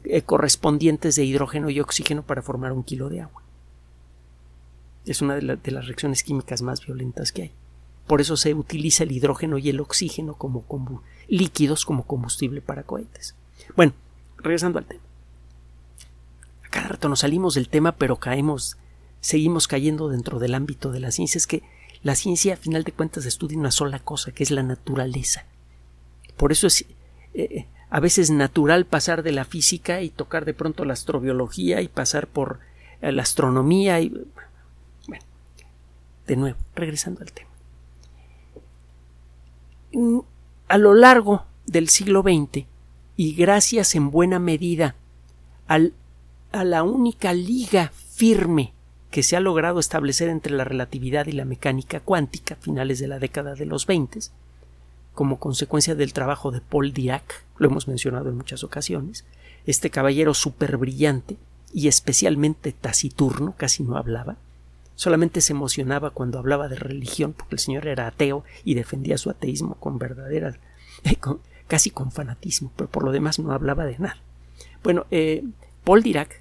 eh, 0.04 0.22
correspondientes 0.22 1.16
de 1.16 1.24
hidrógeno 1.24 1.70
y 1.70 1.80
oxígeno 1.80 2.22
para 2.22 2.42
formar 2.42 2.72
un 2.72 2.82
kilo 2.82 3.08
de 3.08 3.20
agua. 3.20 3.42
Es 5.04 5.20
una 5.20 5.36
de, 5.36 5.42
las 5.42 5.86
reacciones 5.86 6.22
químicas 6.22 6.62
más 6.62 6.84
violentas 6.84 7.30
que 7.32 7.42
hay. 7.42 7.52
Por 8.06 8.20
eso 8.20 8.36
se 8.36 8.54
utiliza 8.54 9.04
el 9.04 9.12
hidrógeno 9.12 9.58
y 9.58 9.68
el 9.68 9.80
oxígeno 9.80 10.34
como 10.34 10.64
líquidos 11.28 11.84
como 11.84 12.06
combustible 12.06 12.60
para 12.60 12.84
cohetes. 12.84 13.34
Bueno, 13.76 13.92
regresando 14.38 14.78
al 14.78 14.86
tema. 14.86 15.02
A 16.64 16.68
cada 16.68 16.88
rato 16.88 17.08
nos 17.08 17.20
salimos 17.20 17.54
del 17.54 17.68
tema, 17.68 17.92
pero 17.92 18.16
caemos, 18.16 18.76
seguimos 19.22 19.68
cayendo 19.68 20.08
dentro 20.08 20.38
del 20.38 20.54
ámbito 20.54 20.92
de 20.92 21.00
la 21.00 21.10
ciencia. 21.10 21.38
Es 21.38 21.46
que 21.46 21.62
la 22.02 22.14
ciencia, 22.14 22.54
a 22.54 22.58
final 22.58 22.84
de 22.84 22.92
cuentas, 22.92 23.24
estudia 23.24 23.56
una 23.56 23.70
sola 23.70 24.00
cosa, 24.00 24.32
que 24.32 24.42
es 24.42 24.50
la 24.50 24.62
naturaleza. 24.62 25.46
Por 26.36 26.52
eso 26.52 26.66
es 26.66 26.84
eh, 27.32 27.66
a 27.88 28.00
veces 28.00 28.30
natural 28.30 28.84
pasar 28.84 29.22
de 29.22 29.32
la 29.32 29.44
física 29.44 30.02
y 30.02 30.10
tocar 30.10 30.44
de 30.44 30.54
pronto 30.54 30.84
la 30.84 30.92
astrobiología 30.92 31.80
y 31.80 31.88
pasar 31.88 32.26
por 32.26 32.58
eh, 33.00 33.12
la 33.12 33.22
astronomía 33.22 34.00
y 34.00 34.08
bueno, 35.06 35.24
de 36.26 36.36
nuevo, 36.36 36.58
regresando 36.74 37.20
al 37.22 37.32
tema. 37.32 37.50
A 40.68 40.78
lo 40.78 40.94
largo 40.94 41.44
del 41.66 41.88
siglo 41.88 42.22
XX 42.22 42.66
y 43.16 43.34
gracias 43.34 43.94
en 43.94 44.10
buena 44.10 44.38
medida 44.38 44.96
al, 45.68 45.92
a 46.50 46.64
la 46.64 46.82
única 46.82 47.34
liga 47.34 47.92
firme 47.94 48.72
que 49.12 49.22
se 49.22 49.36
ha 49.36 49.40
logrado 49.40 49.78
establecer 49.78 50.30
entre 50.30 50.54
la 50.54 50.64
relatividad 50.64 51.26
y 51.26 51.32
la 51.32 51.44
mecánica 51.44 52.00
cuántica 52.00 52.54
a 52.54 52.56
finales 52.56 52.98
de 52.98 53.08
la 53.08 53.18
década 53.18 53.54
de 53.54 53.66
los 53.66 53.86
20, 53.86 54.20
como 55.14 55.38
consecuencia 55.38 55.94
del 55.94 56.14
trabajo 56.14 56.50
de 56.50 56.62
Paul 56.62 56.94
Dirac, 56.94 57.44
lo 57.58 57.68
hemos 57.68 57.86
mencionado 57.86 58.30
en 58.30 58.38
muchas 58.38 58.64
ocasiones, 58.64 59.26
este 59.66 59.90
caballero 59.90 60.32
súper 60.32 60.78
brillante 60.78 61.36
y 61.74 61.88
especialmente 61.88 62.72
taciturno, 62.72 63.54
casi 63.54 63.82
no 63.82 63.98
hablaba, 63.98 64.38
solamente 64.94 65.42
se 65.42 65.52
emocionaba 65.52 66.08
cuando 66.08 66.38
hablaba 66.38 66.68
de 66.68 66.76
religión, 66.76 67.34
porque 67.34 67.56
el 67.56 67.60
señor 67.60 67.88
era 67.88 68.06
ateo 68.06 68.44
y 68.64 68.72
defendía 68.72 69.18
su 69.18 69.28
ateísmo 69.28 69.74
con 69.74 69.98
verdadera, 69.98 70.56
eh, 71.04 71.18
casi 71.68 71.90
con 71.90 72.12
fanatismo, 72.12 72.72
pero 72.76 72.88
por 72.88 73.04
lo 73.04 73.12
demás 73.12 73.38
no 73.38 73.52
hablaba 73.52 73.84
de 73.84 73.98
nada. 73.98 74.22
Bueno, 74.82 75.04
eh, 75.10 75.44
Paul 75.84 76.02
Dirac, 76.02 76.40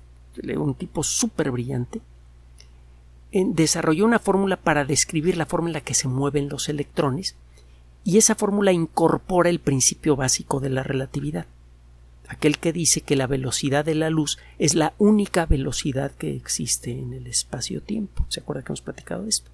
un 0.56 0.74
tipo 0.74 1.04
súper 1.04 1.52
brillante, 1.52 2.00
desarrolló 3.32 4.06
una 4.06 4.20
fórmula 4.20 4.58
para 4.58 4.86
describir 4.86 5.38
la 5.38 5.46
forma 5.46 5.70
en 5.70 5.74
la 5.74 5.82
que 5.82 5.94
se 5.94 6.08
mueven 6.08 6.50
los 6.50 6.68
electrones 6.70 7.36
y 8.04 8.18
esa 8.18 8.36
fórmula 8.36 8.72
incorpora 8.72 9.50
el 9.50 9.60
principio 9.60 10.16
básico 10.16 10.60
de 10.60 10.70
la 10.70 10.84
relatividad, 10.84 11.46
aquel 12.28 12.58
que 12.58 12.74
dice 12.74 13.02
que 13.02 13.16
la 13.16 13.28
velocidad 13.28 13.86
de 13.86 13.96
la 13.96 14.10
luz 14.10 14.40
es 14.58 14.76
la 14.76 14.94
única 14.98 15.46
velocidad 15.46 16.12
que 16.12 16.36
existe 16.36 16.92
en 16.92 17.14
el 17.14 17.28
espacio-tiempo. 17.28 18.26
¿Se 18.30 18.40
acuerda 18.40 18.64
que 18.64 18.72
hemos 18.72 18.82
platicado 18.82 19.24
de 19.24 19.30
esto? 19.30 19.52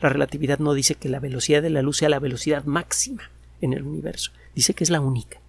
La 0.00 0.08
relatividad 0.08 0.58
no 0.58 0.74
dice 0.74 0.96
que 0.96 1.08
la 1.08 1.20
velocidad 1.20 1.62
de 1.62 1.70
la 1.70 1.82
luz 1.82 1.98
sea 1.98 2.08
la 2.08 2.18
velocidad 2.18 2.64
máxima 2.64 3.30
en 3.60 3.72
el 3.72 3.84
universo, 3.84 4.32
dice 4.54 4.74
que 4.74 4.84
es 4.84 4.90
la 4.90 5.00
única 5.00 5.40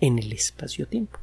en 0.00 0.18
el 0.18 0.32
espacio-tiempo. 0.32 1.18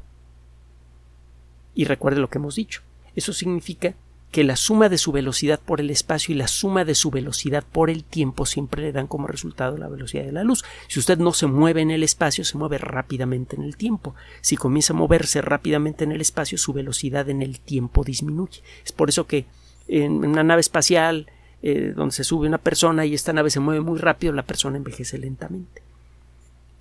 Y 1.74 1.84
recuerde 1.84 2.20
lo 2.20 2.30
que 2.30 2.38
hemos 2.38 2.54
dicho. 2.54 2.82
Eso 3.14 3.32
significa 3.32 3.94
que 4.32 4.44
la 4.44 4.56
suma 4.56 4.88
de 4.88 4.96
su 4.96 5.12
velocidad 5.12 5.60
por 5.60 5.78
el 5.78 5.90
espacio 5.90 6.34
y 6.34 6.38
la 6.38 6.48
suma 6.48 6.86
de 6.86 6.94
su 6.94 7.10
velocidad 7.10 7.62
por 7.70 7.90
el 7.90 8.02
tiempo 8.02 8.46
siempre 8.46 8.82
le 8.82 8.90
dan 8.90 9.06
como 9.06 9.26
resultado 9.26 9.76
la 9.76 9.88
velocidad 9.88 10.24
de 10.24 10.32
la 10.32 10.42
luz. 10.42 10.64
Si 10.88 10.98
usted 10.98 11.18
no 11.18 11.34
se 11.34 11.46
mueve 11.46 11.82
en 11.82 11.90
el 11.90 12.02
espacio, 12.02 12.42
se 12.42 12.56
mueve 12.56 12.78
rápidamente 12.78 13.56
en 13.56 13.62
el 13.62 13.76
tiempo. 13.76 14.14
Si 14.40 14.56
comienza 14.56 14.94
a 14.94 14.96
moverse 14.96 15.42
rápidamente 15.42 16.04
en 16.04 16.12
el 16.12 16.22
espacio, 16.22 16.56
su 16.56 16.72
velocidad 16.72 17.28
en 17.28 17.42
el 17.42 17.60
tiempo 17.60 18.04
disminuye. 18.04 18.62
Es 18.82 18.92
por 18.92 19.10
eso 19.10 19.26
que 19.26 19.44
en 19.86 20.24
una 20.24 20.42
nave 20.42 20.62
espacial 20.62 21.26
eh, 21.60 21.92
donde 21.94 22.14
se 22.14 22.24
sube 22.24 22.48
una 22.48 22.56
persona 22.56 23.04
y 23.04 23.12
esta 23.12 23.34
nave 23.34 23.50
se 23.50 23.60
mueve 23.60 23.82
muy 23.82 23.98
rápido, 23.98 24.32
la 24.32 24.46
persona 24.46 24.78
envejece 24.78 25.18
lentamente. 25.18 25.82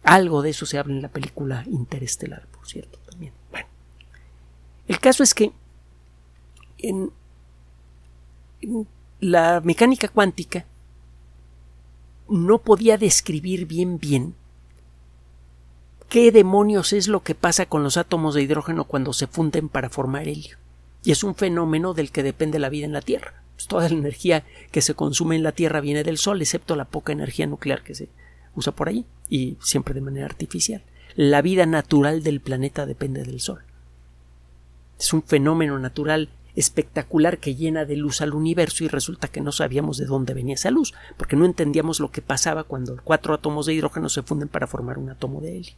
Algo 0.04 0.42
de 0.42 0.52
eso 0.52 0.66
se 0.66 0.78
habla 0.78 0.94
en 0.94 1.02
la 1.02 1.10
película 1.10 1.66
Interestelar, 1.68 2.48
por 2.48 2.66
cierto, 2.66 2.98
también. 3.10 3.34
Bueno, 3.52 3.68
el 4.88 5.00
caso 5.02 5.22
es 5.22 5.34
que 5.34 5.52
en 6.78 7.12
la 9.20 9.62
mecánica 9.62 10.08
cuántica 10.08 10.66
no 12.30 12.60
podía 12.60 12.98
describir 12.98 13.66
bien 13.66 14.00
bien 14.00 14.36
qué 16.12 16.34
demonios 16.34 16.92
es 16.92 17.08
lo 17.08 17.24
que 17.24 17.36
pasa 17.36 17.66
con 17.66 17.84
los 17.84 17.96
átomos 17.96 18.36
de 18.36 18.42
hidrógeno 18.42 18.84
cuando 18.84 19.14
se 19.14 19.28
funden 19.28 19.70
para 19.70 19.90
formar 19.90 20.28
helio. 20.28 20.58
Y 21.06 21.12
es 21.12 21.24
un 21.24 21.36
fenómeno 21.36 21.94
del 21.94 22.12
que 22.12 22.22
depende 22.22 22.60
la 22.60 22.68
vida 22.68 22.86
en 22.86 22.92
la 22.92 23.02
Tierra. 23.02 23.42
Pues 23.56 23.68
toda 23.68 23.88
la 23.88 23.96
energía 23.96 24.44
que 24.72 24.82
se 24.82 24.94
consume 24.94 25.38
en 25.38 25.44
la 25.44 25.54
Tierra 25.54 25.80
viene 25.80 26.04
del 26.04 26.18
Sol, 26.18 26.42
excepto 26.42 26.76
la 26.76 26.84
poca 26.84 27.14
energía 27.14 27.48
nuclear 27.48 27.82
que 27.82 27.96
se 27.96 28.10
usa 28.56 28.74
por 28.74 28.90
allí, 28.90 29.06
y 29.30 29.58
siempre 29.62 29.94
de 29.94 30.02
manera 30.02 30.26
artificial. 30.26 30.84
La 31.16 31.42
vida 31.42 31.66
natural 31.66 32.24
del 32.24 32.42
planeta 32.42 32.86
depende 32.86 33.24
del 33.24 33.40
Sol. 33.40 33.64
Es 35.00 35.14
un 35.14 35.24
fenómeno 35.24 35.80
natural 35.80 36.28
espectacular 36.56 37.38
que 37.38 37.56
llena 37.56 37.86
de 37.86 37.96
luz 37.96 38.22
al 38.22 38.34
universo 38.34 38.84
y 38.84 38.88
resulta 38.88 39.28
que 39.28 39.42
no 39.42 39.52
sabíamos 39.52 39.98
de 39.98 40.06
dónde 40.06 40.34
venía 40.34 40.56
esa 40.56 40.72
luz, 40.72 40.94
porque 41.18 41.36
no 41.36 41.46
entendíamos 41.46 42.00
lo 42.00 42.12
que 42.12 42.22
pasaba 42.22 42.64
cuando 42.64 42.98
cuatro 43.04 43.34
átomos 43.34 43.66
de 43.66 43.74
hidrógeno 43.74 44.10
se 44.10 44.24
funden 44.24 44.50
para 44.50 44.68
formar 44.68 44.98
un 44.98 45.10
átomo 45.10 45.42
de 45.42 45.58
helio. 45.58 45.74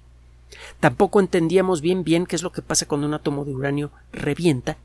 Tampoco 0.80 1.20
entendíamos 1.20 1.82
bien 1.82 2.04
bien 2.04 2.26
qué 2.26 2.36
es 2.36 2.44
lo 2.44 2.52
que 2.52 2.62
pasa 2.62 2.88
cuando 2.88 3.08
un 3.08 3.14
átomo 3.14 3.46
de 3.46 3.54
uranio 3.54 3.92
revienta 4.12 4.78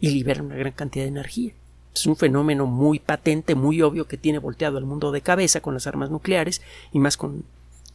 y 0.00 0.10
libera 0.10 0.42
una 0.42 0.56
gran 0.56 0.72
cantidad 0.72 1.04
de 1.04 1.10
energía. 1.10 1.52
Es 1.94 2.06
un 2.06 2.16
fenómeno 2.16 2.66
muy 2.66 2.98
patente, 2.98 3.54
muy 3.54 3.82
obvio 3.82 4.06
que 4.06 4.16
tiene 4.16 4.38
volteado 4.38 4.78
el 4.78 4.84
mundo 4.84 5.10
de 5.10 5.20
cabeza 5.20 5.60
con 5.60 5.74
las 5.74 5.86
armas 5.86 6.10
nucleares 6.10 6.62
y 6.92 6.98
más 6.98 7.16
con 7.16 7.44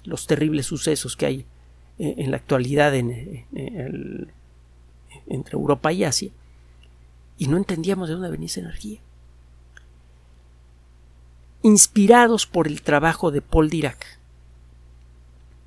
los 0.04 0.28
terribles 0.28 0.65
sucesos 0.65 1.15
que 1.15 1.26
hay 1.26 1.45
eh, 1.99 2.15
en 2.17 2.32
la 2.32 2.38
actualidad 2.38 2.93
en, 2.95 3.45
entre 5.28 5.54
Europa 5.54 5.93
y 5.93 6.04
Asia 6.04 6.32
y 7.37 7.47
no 7.47 7.57
entendíamos 7.57 8.07
de 8.07 8.15
dónde 8.15 8.29
venía 8.29 8.47
esa 8.47 8.61
energía. 8.61 8.99
Inspirados 11.61 12.45
por 12.45 12.67
el 12.67 12.81
trabajo 12.81 13.31
de 13.31 13.41
Paul 13.41 13.69
Dirac, 13.69 14.19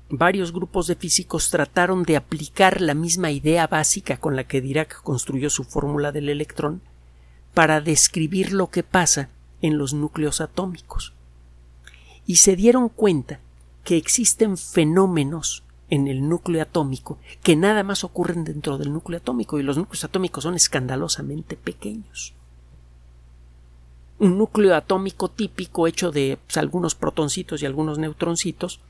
varios 0.09 0.53
grupos 0.53 0.87
de 0.87 0.95
físicos 0.95 1.49
trataron 1.49 2.03
de 2.03 2.15
aplicar 2.15 2.81
la 2.81 2.93
misma 2.93 3.31
idea 3.31 3.67
básica 3.67 4.17
con 4.17 4.35
la 4.35 4.45
que 4.45 4.61
Dirac 4.61 5.01
construyó 5.01 5.49
su 5.49 5.63
fórmula 5.63 6.11
del 6.11 6.29
electrón 6.29 6.81
para 7.53 7.81
describir 7.81 8.53
lo 8.53 8.69
que 8.69 8.83
pasa 8.83 9.29
en 9.61 9.77
los 9.77 9.93
núcleos 9.93 10.41
atómicos. 10.41 11.13
Y 12.25 12.35
se 12.35 12.55
dieron 12.55 12.89
cuenta 12.89 13.39
que 13.83 13.97
existen 13.97 14.57
fenómenos 14.57 15.63
en 15.89 16.07
el 16.07 16.27
núcleo 16.27 16.61
atómico 16.61 17.17
que 17.43 17.55
nada 17.55 17.83
más 17.83 18.03
ocurren 18.03 18.43
dentro 18.43 18.77
del 18.77 18.91
núcleo 18.91 19.19
atómico 19.19 19.59
y 19.59 19.63
los 19.63 19.77
núcleos 19.77 20.03
atómicos 20.03 20.43
son 20.43 20.55
escandalosamente 20.55 21.55
pequeños. 21.55 22.33
Un 24.19 24.37
núcleo 24.37 24.75
atómico 24.75 25.29
típico 25.29 25.87
hecho 25.87 26.11
de 26.11 26.37
pues, 26.45 26.57
algunos 26.57 26.95
protoncitos 26.95 27.61
y 27.61 27.65
algunos 27.65 27.99
neutroncitos 27.99 28.81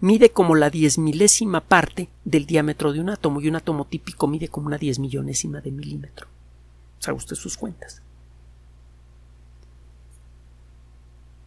mide 0.00 0.30
como 0.30 0.54
la 0.54 0.70
diez 0.70 0.98
milésima 0.98 1.60
parte 1.60 2.08
del 2.24 2.46
diámetro 2.46 2.92
de 2.92 3.00
un 3.00 3.10
átomo 3.10 3.40
y 3.40 3.48
un 3.48 3.56
átomo 3.56 3.86
típico 3.86 4.26
mide 4.26 4.48
como 4.48 4.68
una 4.68 4.78
diez 4.78 4.98
millonésima 4.98 5.60
de 5.60 5.72
milímetro. 5.72 6.28
Haga 7.04 7.14
usted 7.14 7.36
sus 7.36 7.56
cuentas. 7.56 8.02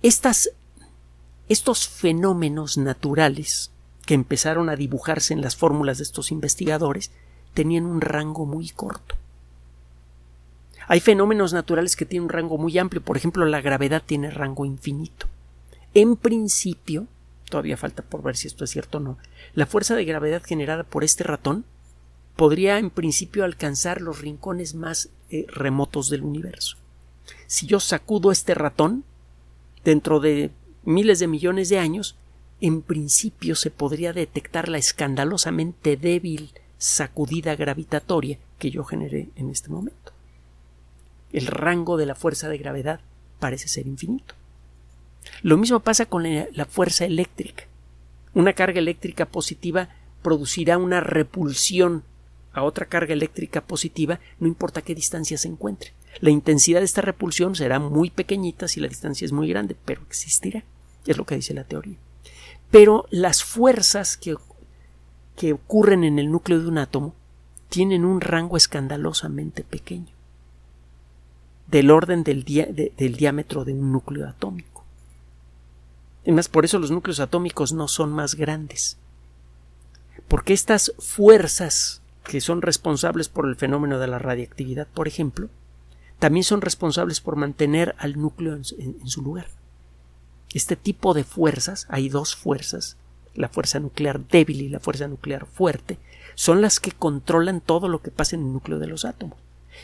Estas, 0.02 0.50
estos 1.48 1.88
fenómenos 1.88 2.78
naturales 2.78 3.72
que 4.12 4.16
empezaron 4.16 4.68
a 4.68 4.76
dibujarse 4.76 5.34
en 5.34 5.40
las 5.40 5.56
fórmulas 5.56 5.98
de 5.98 6.04
estos 6.04 6.34
investigadores 6.34 7.12
tenían 7.54 7.86
un 7.86 8.02
rango 8.02 8.46
muy 8.46 8.68
corto. 8.68 9.16
Hay 10.90 11.00
fenómenos 11.00 11.54
naturales 11.54 11.96
que 11.96 12.06
tienen 12.06 12.26
un 12.26 12.30
rango 12.30 12.58
muy 12.58 12.78
amplio, 12.78 13.02
por 13.02 13.16
ejemplo, 13.16 13.46
la 13.46 13.62
gravedad 13.62 14.04
tiene 14.06 14.30
rango 14.30 14.66
infinito. 14.66 15.28
En 15.94 16.18
principio, 16.18 17.08
todavía 17.50 17.78
falta 17.78 18.04
por 18.04 18.22
ver 18.22 18.36
si 18.36 18.48
esto 18.48 18.66
es 18.66 18.72
cierto 18.72 18.98
o 18.98 19.00
no, 19.00 19.18
la 19.54 19.66
fuerza 19.66 19.96
de 19.96 20.04
gravedad 20.04 20.44
generada 20.44 20.84
por 20.84 21.06
este 21.06 21.24
ratón 21.24 21.64
podría 22.36 22.80
en 22.80 22.90
principio 22.90 23.46
alcanzar 23.46 24.02
los 24.02 24.20
rincones 24.20 24.76
más 24.76 25.08
eh, 25.30 25.46
remotos 25.48 26.10
del 26.10 26.24
universo. 26.24 26.76
Si 27.48 27.66
yo 27.66 27.80
sacudo 27.80 28.34
este 28.34 28.56
ratón, 28.56 29.06
dentro 29.86 30.20
de 30.20 30.52
miles 30.84 31.20
de 31.20 31.28
millones 31.28 31.70
de 31.70 31.80
años, 31.80 32.18
en 32.62 32.84
principio 32.84 33.56
se 33.56 33.72
podría 33.72 34.14
detectar 34.14 34.70
la 34.70 34.78
escandalosamente 34.78 35.98
débil 35.98 36.52
sacudida 36.78 37.56
gravitatoria 37.56 38.38
que 38.60 38.72
yo 38.72 38.84
generé 38.84 39.30
en 39.36 39.50
este 39.50 39.70
momento. 39.70 40.14
El 41.34 41.48
rango 41.48 41.98
de 41.98 42.06
la 42.06 42.16
fuerza 42.16 42.50
de 42.50 42.60
gravedad 42.60 43.02
parece 43.40 43.68
ser 43.68 43.88
infinito. 43.88 44.36
Lo 45.42 45.58
mismo 45.58 45.80
pasa 45.80 46.06
con 46.06 46.24
la 46.24 46.66
fuerza 46.66 47.06
eléctrica. 47.06 47.66
Una 48.34 48.54
carga 48.54 48.80
eléctrica 48.80 49.26
positiva 49.26 49.90
producirá 50.22 50.78
una 50.78 51.02
repulsión 51.02 52.04
a 52.54 52.64
otra 52.64 52.86
carga 52.86 53.14
eléctrica 53.14 53.62
positiva, 53.62 54.20
no 54.40 54.48
importa 54.48 54.82
qué 54.82 54.94
distancia 54.94 55.38
se 55.38 55.48
encuentre. 55.48 55.94
La 56.20 56.30
intensidad 56.30 56.80
de 56.80 56.86
esta 56.86 57.02
repulsión 57.02 57.56
será 57.56 57.80
muy 57.80 58.10
pequeñita 58.10 58.68
si 58.68 58.80
la 58.80 58.88
distancia 58.88 59.26
es 59.26 59.32
muy 59.32 59.48
grande, 59.48 59.76
pero 59.86 60.02
existirá. 60.02 60.64
Es 61.06 61.18
lo 61.18 61.26
que 61.26 61.36
dice 61.36 61.54
la 61.54 61.64
teoría. 61.64 61.98
Pero 62.72 63.06
las 63.10 63.44
fuerzas 63.44 64.18
que, 64.18 64.36
que 65.36 65.54
ocurren 65.54 66.04
en 66.04 66.18
el 66.18 66.32
núcleo 66.32 66.60
de 66.60 66.68
un 66.68 66.78
átomo 66.78 67.14
tienen 67.72 68.04
un 68.04 68.20
rango 68.20 68.58
escandalosamente 68.58 69.64
pequeño, 69.64 70.14
del 71.68 71.90
orden 71.90 72.24
del, 72.24 72.44
diámetro 72.44 73.64
de 73.64 73.74
un 73.74 73.94
núcleo 73.94 74.28
atómico. 74.28 74.84
Además, 76.24 76.50
por 76.50 76.66
eso 76.66 76.80
los 76.80 76.92
núcleos 76.92 77.22
atómicos 77.22 77.72
no 77.72 77.88
son 77.88 78.12
más 78.12 78.36
grandes. 78.36 78.98
Porque 80.28 80.54
estas 80.54 80.94
fuerzas 81.00 82.02
que 82.26 82.42
son 82.42 82.62
responsables 82.62 83.30
por 83.30 83.48
el 83.48 83.56
fenómeno 83.56 84.00
de 84.00 84.08
la 84.08 84.20
radiactividad, 84.20 84.88
por 84.88 85.08
ejemplo, 85.08 85.50
también 86.20 86.44
son 86.44 86.62
responsables 86.62 87.22
por 87.22 87.38
mantener 87.38 87.96
al 87.98 88.20
núcleo 88.20 88.56
en, 88.56 89.08
su 89.08 89.22
lugar. 89.22 89.48
Este 90.54 90.76
tipo 90.76 91.14
de 91.14 91.24
fuerzas, 91.24 91.88
hay 91.90 92.10
dos 92.10 92.36
fuerzas, 92.36 92.98
la 93.36 93.50
fuerza 93.50 93.80
nuclear 93.80 94.20
débil 94.28 94.62
y 94.62 94.70
la 94.70 94.80
fuerza 94.80 95.08
nuclear 95.08 95.46
fuerte, 95.46 95.98
son 96.36 96.62
las 96.62 96.80
que 96.80 96.92
controlan 96.92 97.62
todo 97.62 97.88
lo 97.88 98.02
que 98.02 98.12
pasa 98.12 98.36
en 98.36 98.44
el 98.44 98.54
núcleo 98.54 98.80
de 98.80 98.88
los 98.88 99.06
átomos. 99.06 99.38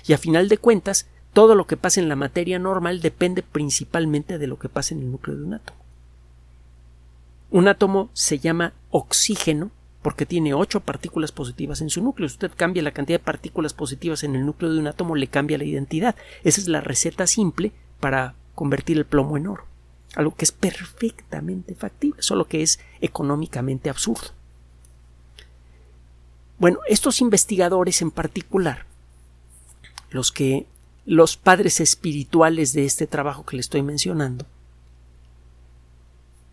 Y 0.06 0.14
a 0.14 0.18
final 0.18 0.50
de 0.50 0.58
cuentas, 0.58 1.08
todo 1.34 1.56
lo 1.56 1.68
que 1.68 1.78
pasa 1.78 2.00
en 2.00 2.10
la 2.10 2.16
materia 2.16 2.60
normal 2.60 3.02
depende 3.02 3.44
principalmente 3.44 4.38
de 4.38 4.48
lo 4.48 4.58
que 4.60 4.70
pasa 4.70 4.96
en 4.96 5.02
el 5.02 5.12
núcleo 5.12 5.38
de 5.38 5.44
un 5.44 5.54
átomo. 5.54 5.80
Un 7.50 7.68
átomo 7.68 8.10
se 8.14 8.40
llama 8.40 8.74
oxígeno 8.90 9.72
porque 10.02 10.26
tiene 10.26 10.54
ocho 10.54 10.82
partículas 10.82 11.32
positivas 11.32 11.82
en 11.82 11.90
su 11.90 12.02
núcleo. 12.02 12.28
Si 12.28 12.36
usted 12.36 12.52
cambia 12.56 12.84
la 12.84 12.92
cantidad 12.92 13.20
de 13.20 13.26
partículas 13.26 13.74
positivas 13.74 14.24
en 14.24 14.36
el 14.36 14.46
núcleo 14.46 14.74
de 14.74 14.80
un 14.80 14.88
átomo, 14.88 15.16
le 15.16 15.28
cambia 15.28 15.58
la 15.58 15.64
identidad. 15.64 16.16
Esa 16.44 16.62
es 16.62 16.68
la 16.68 16.82
receta 16.82 17.28
simple 17.28 17.72
para 18.00 18.36
convertir 18.56 18.98
el 18.98 19.06
plomo 19.06 19.38
en 19.38 19.48
oro. 19.48 19.66
Algo 20.18 20.34
que 20.34 20.46
es 20.46 20.52
perfectamente 20.52 21.76
factible, 21.76 22.24
solo 22.24 22.48
que 22.48 22.64
es 22.64 22.80
económicamente 23.02 23.88
absurdo. 23.88 24.30
Bueno, 26.58 26.80
estos 26.88 27.22
investigadores 27.22 28.02
en 28.02 28.10
particular, 28.10 28.88
los 30.10 30.32
que 30.32 30.66
los 31.06 31.38
padres 31.38 31.80
espirituales 31.80 32.74
de 32.74 32.86
este 32.86 33.06
trabajo 33.06 33.46
que 33.46 33.58
le 33.58 33.60
estoy 33.60 33.84
mencionando, 33.84 34.48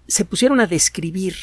se 0.08 0.26
pusieron 0.26 0.60
a 0.60 0.66
describir 0.66 1.34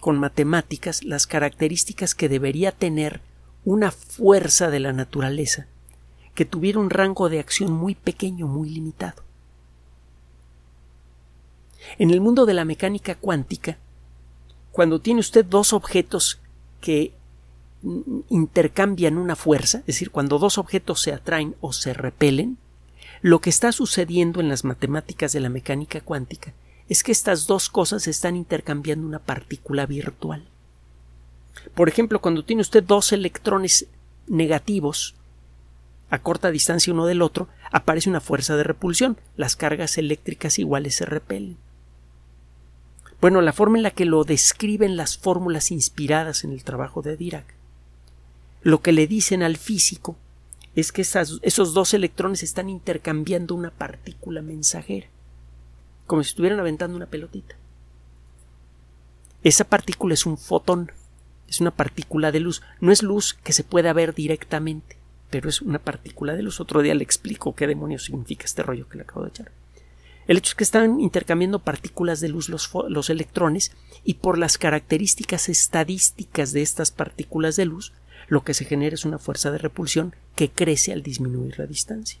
con 0.00 0.18
matemáticas 0.18 1.04
las 1.04 1.26
características 1.26 2.14
que 2.14 2.30
debería 2.30 2.72
tener 2.72 3.20
una 3.66 3.90
fuerza 3.90 4.70
de 4.70 4.80
la 4.80 4.94
naturaleza 4.94 5.66
que 6.34 6.46
tuviera 6.46 6.78
un 6.78 6.88
rango 6.88 7.28
de 7.28 7.40
acción 7.40 7.72
muy 7.72 7.94
pequeño, 7.94 8.46
muy 8.46 8.70
limitado. 8.70 9.22
En 11.98 12.10
el 12.10 12.20
mundo 12.20 12.46
de 12.46 12.54
la 12.54 12.64
mecánica 12.64 13.14
cuántica, 13.14 13.78
cuando 14.70 15.00
tiene 15.00 15.20
usted 15.20 15.44
dos 15.44 15.72
objetos 15.72 16.40
que 16.80 17.12
intercambian 18.28 19.18
una 19.18 19.36
fuerza, 19.36 19.78
es 19.78 19.86
decir, 19.86 20.10
cuando 20.10 20.38
dos 20.38 20.58
objetos 20.58 21.00
se 21.00 21.12
atraen 21.12 21.56
o 21.60 21.72
se 21.72 21.94
repelen, 21.94 22.58
lo 23.20 23.40
que 23.40 23.50
está 23.50 23.72
sucediendo 23.72 24.40
en 24.40 24.48
las 24.48 24.64
matemáticas 24.64 25.32
de 25.32 25.40
la 25.40 25.48
mecánica 25.48 26.00
cuántica 26.00 26.54
es 26.88 27.02
que 27.02 27.12
estas 27.12 27.46
dos 27.46 27.68
cosas 27.68 28.06
están 28.06 28.36
intercambiando 28.36 29.06
una 29.06 29.18
partícula 29.18 29.86
virtual. 29.86 30.44
Por 31.74 31.88
ejemplo, 31.88 32.20
cuando 32.20 32.44
tiene 32.44 32.62
usted 32.62 32.82
dos 32.82 33.12
electrones 33.12 33.86
negativos 34.26 35.14
a 36.10 36.18
corta 36.18 36.50
distancia 36.50 36.92
uno 36.92 37.06
del 37.06 37.22
otro, 37.22 37.48
aparece 37.70 38.10
una 38.10 38.20
fuerza 38.20 38.56
de 38.56 38.64
repulsión. 38.64 39.16
Las 39.36 39.56
cargas 39.56 39.96
eléctricas 39.96 40.58
iguales 40.58 40.96
se 40.96 41.06
repelen. 41.06 41.56
Bueno, 43.22 43.40
la 43.40 43.54
forma 43.54 43.78
en 43.78 43.84
la 43.84 43.92
que 43.92 44.04
lo 44.04 44.24
describen 44.24 44.96
las 44.96 45.16
fórmulas 45.16 45.70
inspiradas 45.70 46.44
en 46.44 46.52
el 46.52 46.64
trabajo 46.64 47.00
de 47.00 47.16
Dirac, 47.16 47.54
lo 48.62 48.82
que 48.82 48.92
le 48.92 49.06
dicen 49.06 49.42
al 49.42 49.56
físico 49.56 50.16
es 50.74 50.92
que 50.92 51.02
esos 51.02 51.72
dos 51.72 51.94
electrones 51.94 52.42
están 52.42 52.68
intercambiando 52.68 53.54
una 53.54 53.70
partícula 53.70 54.42
mensajera 54.42 55.06
como 56.06 56.24
si 56.24 56.30
estuvieran 56.30 56.60
aventando 56.60 56.96
una 56.96 57.06
pelotita. 57.06 57.54
Esa 59.44 59.64
partícula 59.64 60.14
es 60.14 60.26
un 60.26 60.36
fotón, 60.36 60.92
es 61.48 61.60
una 61.60 61.70
partícula 61.70 62.32
de 62.32 62.40
luz. 62.40 62.60
No 62.80 62.92
es 62.92 63.02
luz 63.02 63.34
que 63.34 63.52
se 63.52 63.64
pueda 63.64 63.92
ver 63.92 64.14
directamente, 64.14 64.98
pero 65.30 65.48
es 65.48 65.62
una 65.62 65.78
partícula 65.78 66.34
de 66.34 66.42
luz. 66.42 66.60
Otro 66.60 66.82
día 66.82 66.94
le 66.94 67.04
explico 67.04 67.54
qué 67.54 67.66
demonios 67.66 68.04
significa 68.04 68.44
este 68.44 68.62
rollo 68.62 68.88
que 68.88 68.98
le 68.98 69.04
acabo 69.04 69.22
de 69.22 69.28
echar. 69.30 69.52
El 70.32 70.38
hecho 70.38 70.52
es 70.52 70.54
que 70.54 70.64
están 70.64 70.98
intercambiando 70.98 71.58
partículas 71.58 72.20
de 72.20 72.30
luz 72.30 72.48
los, 72.48 72.70
los 72.88 73.10
electrones 73.10 73.70
y 74.02 74.14
por 74.14 74.38
las 74.38 74.56
características 74.56 75.50
estadísticas 75.50 76.54
de 76.54 76.62
estas 76.62 76.90
partículas 76.90 77.56
de 77.56 77.66
luz, 77.66 77.92
lo 78.28 78.42
que 78.42 78.54
se 78.54 78.64
genera 78.64 78.94
es 78.94 79.04
una 79.04 79.18
fuerza 79.18 79.50
de 79.50 79.58
repulsión 79.58 80.16
que 80.34 80.48
crece 80.48 80.94
al 80.94 81.02
disminuir 81.02 81.58
la 81.58 81.66
distancia. 81.66 82.18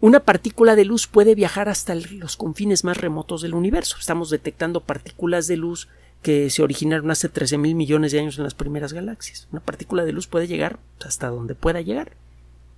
Una 0.00 0.18
partícula 0.18 0.74
de 0.74 0.86
luz 0.86 1.06
puede 1.06 1.36
viajar 1.36 1.68
hasta 1.68 1.94
los 1.94 2.36
confines 2.36 2.82
más 2.82 2.96
remotos 2.96 3.40
del 3.40 3.54
universo. 3.54 3.98
Estamos 4.00 4.30
detectando 4.30 4.80
partículas 4.80 5.46
de 5.46 5.58
luz 5.58 5.86
que 6.22 6.50
se 6.50 6.64
originaron 6.64 7.08
hace 7.12 7.28
13 7.28 7.58
mil 7.58 7.76
millones 7.76 8.10
de 8.10 8.18
años 8.18 8.36
en 8.36 8.42
las 8.42 8.54
primeras 8.54 8.92
galaxias. 8.92 9.46
Una 9.52 9.60
partícula 9.60 10.04
de 10.04 10.10
luz 10.10 10.26
puede 10.26 10.48
llegar 10.48 10.80
hasta 11.04 11.28
donde 11.28 11.54
pueda 11.54 11.82
llegar. 11.82 12.16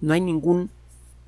No 0.00 0.12
hay 0.14 0.20
ningún 0.20 0.70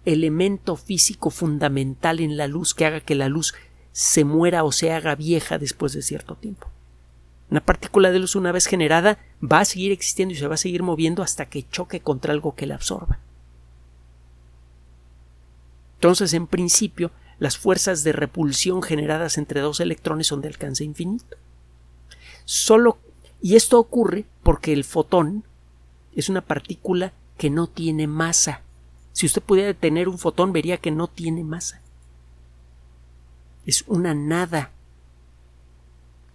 elemento 0.05 0.77
físico 0.77 1.31
fundamental 1.31 2.21
en 2.21 2.37
la 2.37 2.47
luz 2.47 2.75
que 2.75 2.87
haga 2.87 3.01
que 3.01 3.15
la 3.15 3.29
luz 3.29 3.55
se 3.93 4.25
muera 4.25 4.65
o 4.65 4.73
se 4.73 4.93
haga 4.93 5.15
vieja 5.15 5.59
después 5.59 5.93
de 5.93 6.03
cierto 6.03 6.35
tiempo. 6.37 6.69
Una 7.51 7.61
partícula 7.61 8.11
de 8.11 8.19
luz 8.19 8.37
una 8.37 8.53
vez 8.53 8.67
generada 8.67 9.19
va 9.43 9.61
a 9.61 9.65
seguir 9.65 9.93
existiendo 9.93 10.35
y 10.35 10.37
se 10.37 10.47
va 10.47 10.55
a 10.55 10.59
seguir 10.59 10.83
moviendo 10.83 11.23
hasta 11.23 11.47
que 11.47 11.69
choque 11.69 12.01
contra 12.01 12.33
algo 12.33 12.55
que 12.55 12.67
la 12.67 12.75
absorba. 12.75 13.19
Entonces, 15.95 16.33
en 16.35 16.47
principio, 16.47 17.11
las 17.39 17.57
fuerzas 17.57 18.05
de 18.05 18.13
repulsión 18.13 18.83
generadas 18.83 19.39
entre 19.39 19.61
dos 19.61 19.81
electrones 19.81 20.27
son 20.27 20.43
de 20.43 20.49
alcance 20.49 20.85
infinito. 20.85 21.37
Solo 22.45 22.99
y 23.41 23.57
esto 23.57 23.79
ocurre 23.79 24.25
porque 24.43 24.73
el 24.73 24.85
fotón 24.85 25.45
es 26.15 26.29
una 26.29 26.41
partícula 26.41 27.13
que 27.39 27.49
no 27.49 27.67
tiene 27.67 28.07
masa. 28.07 28.61
Si 29.13 29.25
usted 29.25 29.43
pudiera 29.43 29.73
tener 29.73 30.09
un 30.09 30.19
fotón, 30.19 30.53
vería 30.53 30.77
que 30.77 30.91
no 30.91 31.09
tiene 31.09 31.43
masa. 31.45 31.81
Es 33.65 33.85
una 33.87 34.15
nada 34.15 34.71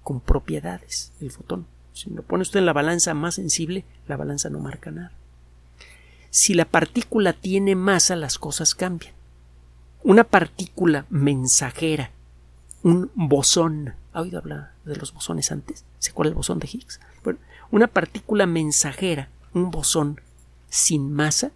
con 0.01 0.19
propiedades, 0.19 1.13
el 1.21 1.29
fotón. 1.29 1.67
Si 1.93 2.09
lo 2.09 2.23
pone 2.23 2.41
usted 2.41 2.59
en 2.59 2.65
la 2.65 2.73
balanza 2.73 3.13
más 3.13 3.35
sensible, 3.35 3.85
la 4.07 4.17
balanza 4.17 4.49
no 4.49 4.59
marca 4.59 4.89
nada. 4.89 5.11
Si 6.31 6.55
la 6.55 6.65
partícula 6.65 7.33
tiene 7.33 7.75
masa, 7.75 8.15
las 8.15 8.39
cosas 8.39 8.73
cambian 8.73 9.13
una 10.03 10.25
partícula 10.25 11.05
mensajera, 11.09 12.11
un 12.83 13.09
bosón. 13.15 13.95
¿Ha 14.11 14.21
oído 14.21 14.37
hablar 14.37 14.73
de 14.85 14.95
los 14.95 15.13
bosones 15.13 15.51
antes? 15.51 15.85
¿Se 15.99 16.11
acuerda 16.11 16.29
el 16.29 16.35
bosón 16.35 16.59
de 16.59 16.67
Higgs? 16.71 16.99
Bueno, 17.23 17.39
una 17.71 17.87
partícula 17.87 18.45
mensajera, 18.45 19.29
un 19.53 19.71
bosón 19.71 20.19
sin 20.73 21.13
masa, 21.13 21.51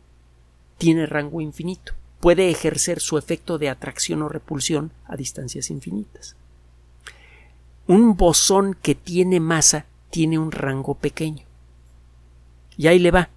tiene 0.78 1.08
rango 1.08 1.42
infinito. 1.42 1.94
Puede 2.20 2.52
ejercer 2.52 3.00
su 3.00 3.18
efecto 3.18 3.58
de 3.58 3.68
atracción 3.68 4.22
o 4.22 4.30
repulsión 4.30 4.92
a 5.08 5.16
distancias 5.16 5.72
infinitas. 5.72 6.36
Un 7.88 8.16
bosón 8.16 8.78
que 8.80 8.94
tiene 8.94 9.40
masa 9.40 9.88
tiene 10.12 10.38
un 10.38 10.52
rango 10.52 10.94
pequeño. 10.94 11.48
Y 12.78 12.86
ahí 12.86 13.00
le 13.00 13.10
va. 13.10 13.30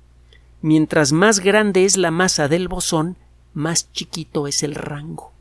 Mientras 0.60 1.12
más 1.12 1.40
grande 1.40 1.86
es 1.86 1.96
la 1.96 2.10
masa 2.10 2.46
del 2.46 2.68
bosón, 2.68 3.16
más 3.54 3.90
chiquito 3.90 4.46
es 4.46 4.62
el 4.62 4.74
rango. 4.74 5.32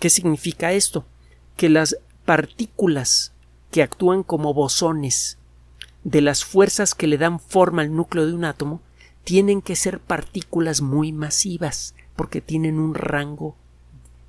¿Qué 0.00 0.10
significa 0.10 0.72
esto? 0.72 1.04
Que 1.56 1.68
las 1.68 1.96
partículas 2.24 3.32
que 3.70 3.84
actúan 3.84 4.24
como 4.24 4.52
bosones 4.54 5.38
de 6.04 6.20
las 6.20 6.44
fuerzas 6.44 6.94
que 6.94 7.06
le 7.06 7.18
dan 7.18 7.40
forma 7.40 7.82
al 7.82 7.94
núcleo 7.94 8.26
de 8.26 8.34
un 8.34 8.44
átomo 8.44 8.80
tienen 9.24 9.60
que 9.62 9.76
ser 9.76 10.00
partículas 10.00 10.80
muy 10.80 11.12
masivas 11.12 11.94
porque 12.16 12.40
tienen 12.40 12.78
un 12.78 12.94
rango 12.94 13.56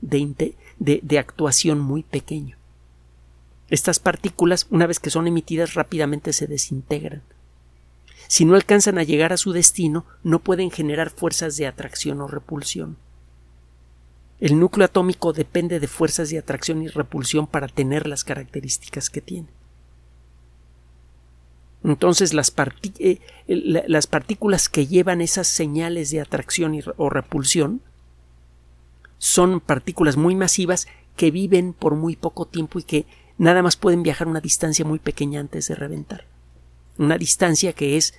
de, 0.01 0.55
actuación 1.17 1.79
muy 1.79 2.03
pequeño. 2.03 2.57
Estas 3.69 3.99
partículas, 3.99 4.67
una 4.69 4.87
vez 4.87 4.99
que 4.99 5.09
son 5.09 5.27
emitidas, 5.27 5.75
rápidamente 5.75 6.33
se 6.33 6.47
desintegran. 6.47 7.21
Si 8.27 8.45
no 8.45 8.55
alcanzan 8.55 8.97
a 8.97 9.03
llegar 9.03 9.33
a 9.33 9.37
su 9.37 9.53
destino, 9.53 10.05
no 10.23 10.39
pueden 10.39 10.71
generar 10.71 11.09
fuerzas 11.09 11.57
de 11.57 11.67
atracción 11.67 12.21
o 12.21 12.27
repulsión. 12.27 12.97
El 14.39 14.59
núcleo 14.59 14.85
atómico 14.85 15.33
depende 15.33 15.79
de 15.79 15.87
fuerzas 15.87 16.29
de 16.29 16.39
atracción 16.39 16.81
y 16.81 16.87
repulsión 16.87 17.47
para 17.47 17.67
tener 17.67 18.07
las 18.07 18.23
características 18.23 19.09
que 19.09 19.21
tiene. 19.21 19.47
Entonces 21.83 22.33
las, 22.33 22.53
eh, 22.99 23.19
las, 23.47 24.07
partículas 24.07 24.69
que 24.69 24.85
llevan 24.85 25.21
esas 25.21 25.47
señales 25.47 26.11
de 26.11 26.21
atracción 26.21 26.79
o 26.97 27.09
repulsión 27.09 27.81
son 29.17 29.59
partículas 29.59 30.15
muy 30.15 30.35
masivas 30.35 30.87
que 31.15 31.31
viven 31.31 31.73
por 31.73 31.95
muy 31.95 32.15
poco 32.15 32.45
tiempo 32.45 32.79
y 32.79 32.83
que 32.83 33.05
nada 33.37 33.63
más 33.63 33.77
pueden 33.77 34.03
viajar 34.03 34.27
una 34.27 34.41
distancia 34.41 34.85
muy 34.85 34.99
pequeña 34.99 35.39
antes 35.39 35.67
de 35.67 35.75
reventar. 35.75 36.25
Una 36.97 37.17
distancia 37.17 37.73
que 37.73 37.97
es 37.97 38.13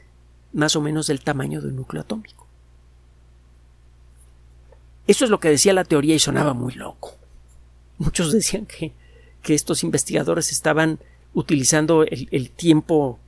más 0.53 0.75
o 0.75 0.81
menos 0.81 1.07
del 1.07 1.21
tamaño 1.21 1.61
de 1.61 1.69
un 1.69 1.77
núcleo 1.77 2.03
atómico. 2.03 2.47
Eso 5.07 5.25
es 5.25 5.31
lo 5.31 5.41
que 5.41 5.49
decía 5.49 5.73
la 5.73 5.85
teoría 5.85 6.15
y 6.15 6.19
sonaba 6.19 6.53
muy 6.53 6.75
loco. 6.75 7.17
Muchos 7.99 8.33
decían 8.33 8.67
que, 8.67 8.93
que 9.41 9.55
estos 9.55 9.85
investigadores 9.85 10.51
estaban 10.51 10.99
utilizando 11.33 12.05
el 12.05 12.51
tiempo 12.51 13.19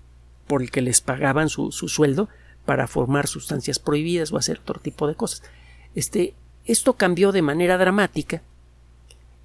por 0.47 0.63
el 0.63 0.71
que 0.71 0.83
les 0.83 1.01
pagaban 1.01 1.49
su, 1.49 1.71
sueldo 1.73 2.29
para 2.65 2.87
formar 2.87 3.27
sustancias 3.27 3.79
prohibidas 3.79 4.33
o 4.33 4.37
hacer 4.37 4.61
otro 4.61 4.81
tipo 4.81 5.07
de 5.07 5.15
cosas. 5.15 5.43
Este, 5.95 6.35
esto 6.65 6.95
cambió 6.95 7.33
de 7.33 7.43
manera 7.43 7.79
dramática 7.79 8.43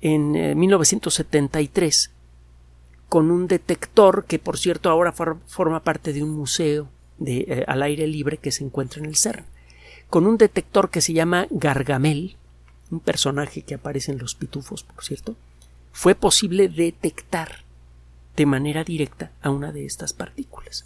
en 0.01 0.57
1973 0.57 2.05
eh, 2.05 2.19
con 3.09 3.31
un 3.31 3.47
detector 3.47 4.25
que, 4.25 4.39
por 4.39 4.57
cierto, 4.57 4.89
ahora 4.89 5.13
forma 5.13 5.83
parte 5.83 6.13
de 6.13 6.23
un 6.23 6.29
museo 6.29 6.89
de, 7.17 7.39
eh, 7.39 7.65
al 7.67 7.81
aire 7.81 8.07
libre 8.07 8.37
que 8.37 8.51
se 8.51 8.63
encuentra 8.63 8.99
en 8.99 9.07
el 9.07 9.15
CERN, 9.15 9.45
con 10.09 10.25
un 10.25 10.37
detector 10.37 10.89
que 10.89 11.01
se 11.01 11.13
llama 11.13 11.47
Gargamel, 11.49 12.37
un 12.91 12.99
personaje 12.99 13.63
que 13.63 13.75
aparece 13.75 14.11
en 14.11 14.19
los 14.19 14.35
pitufos, 14.35 14.83
por 14.83 15.03
cierto, 15.03 15.35
fue 15.91 16.15
posible 16.15 16.69
detectar 16.69 17.63
de 18.39 18.45
manera 18.45 18.85
directa 18.85 19.31
a 19.41 19.49
una 19.49 19.73
de 19.73 19.85
estas 19.85 20.13
partículas. 20.13 20.85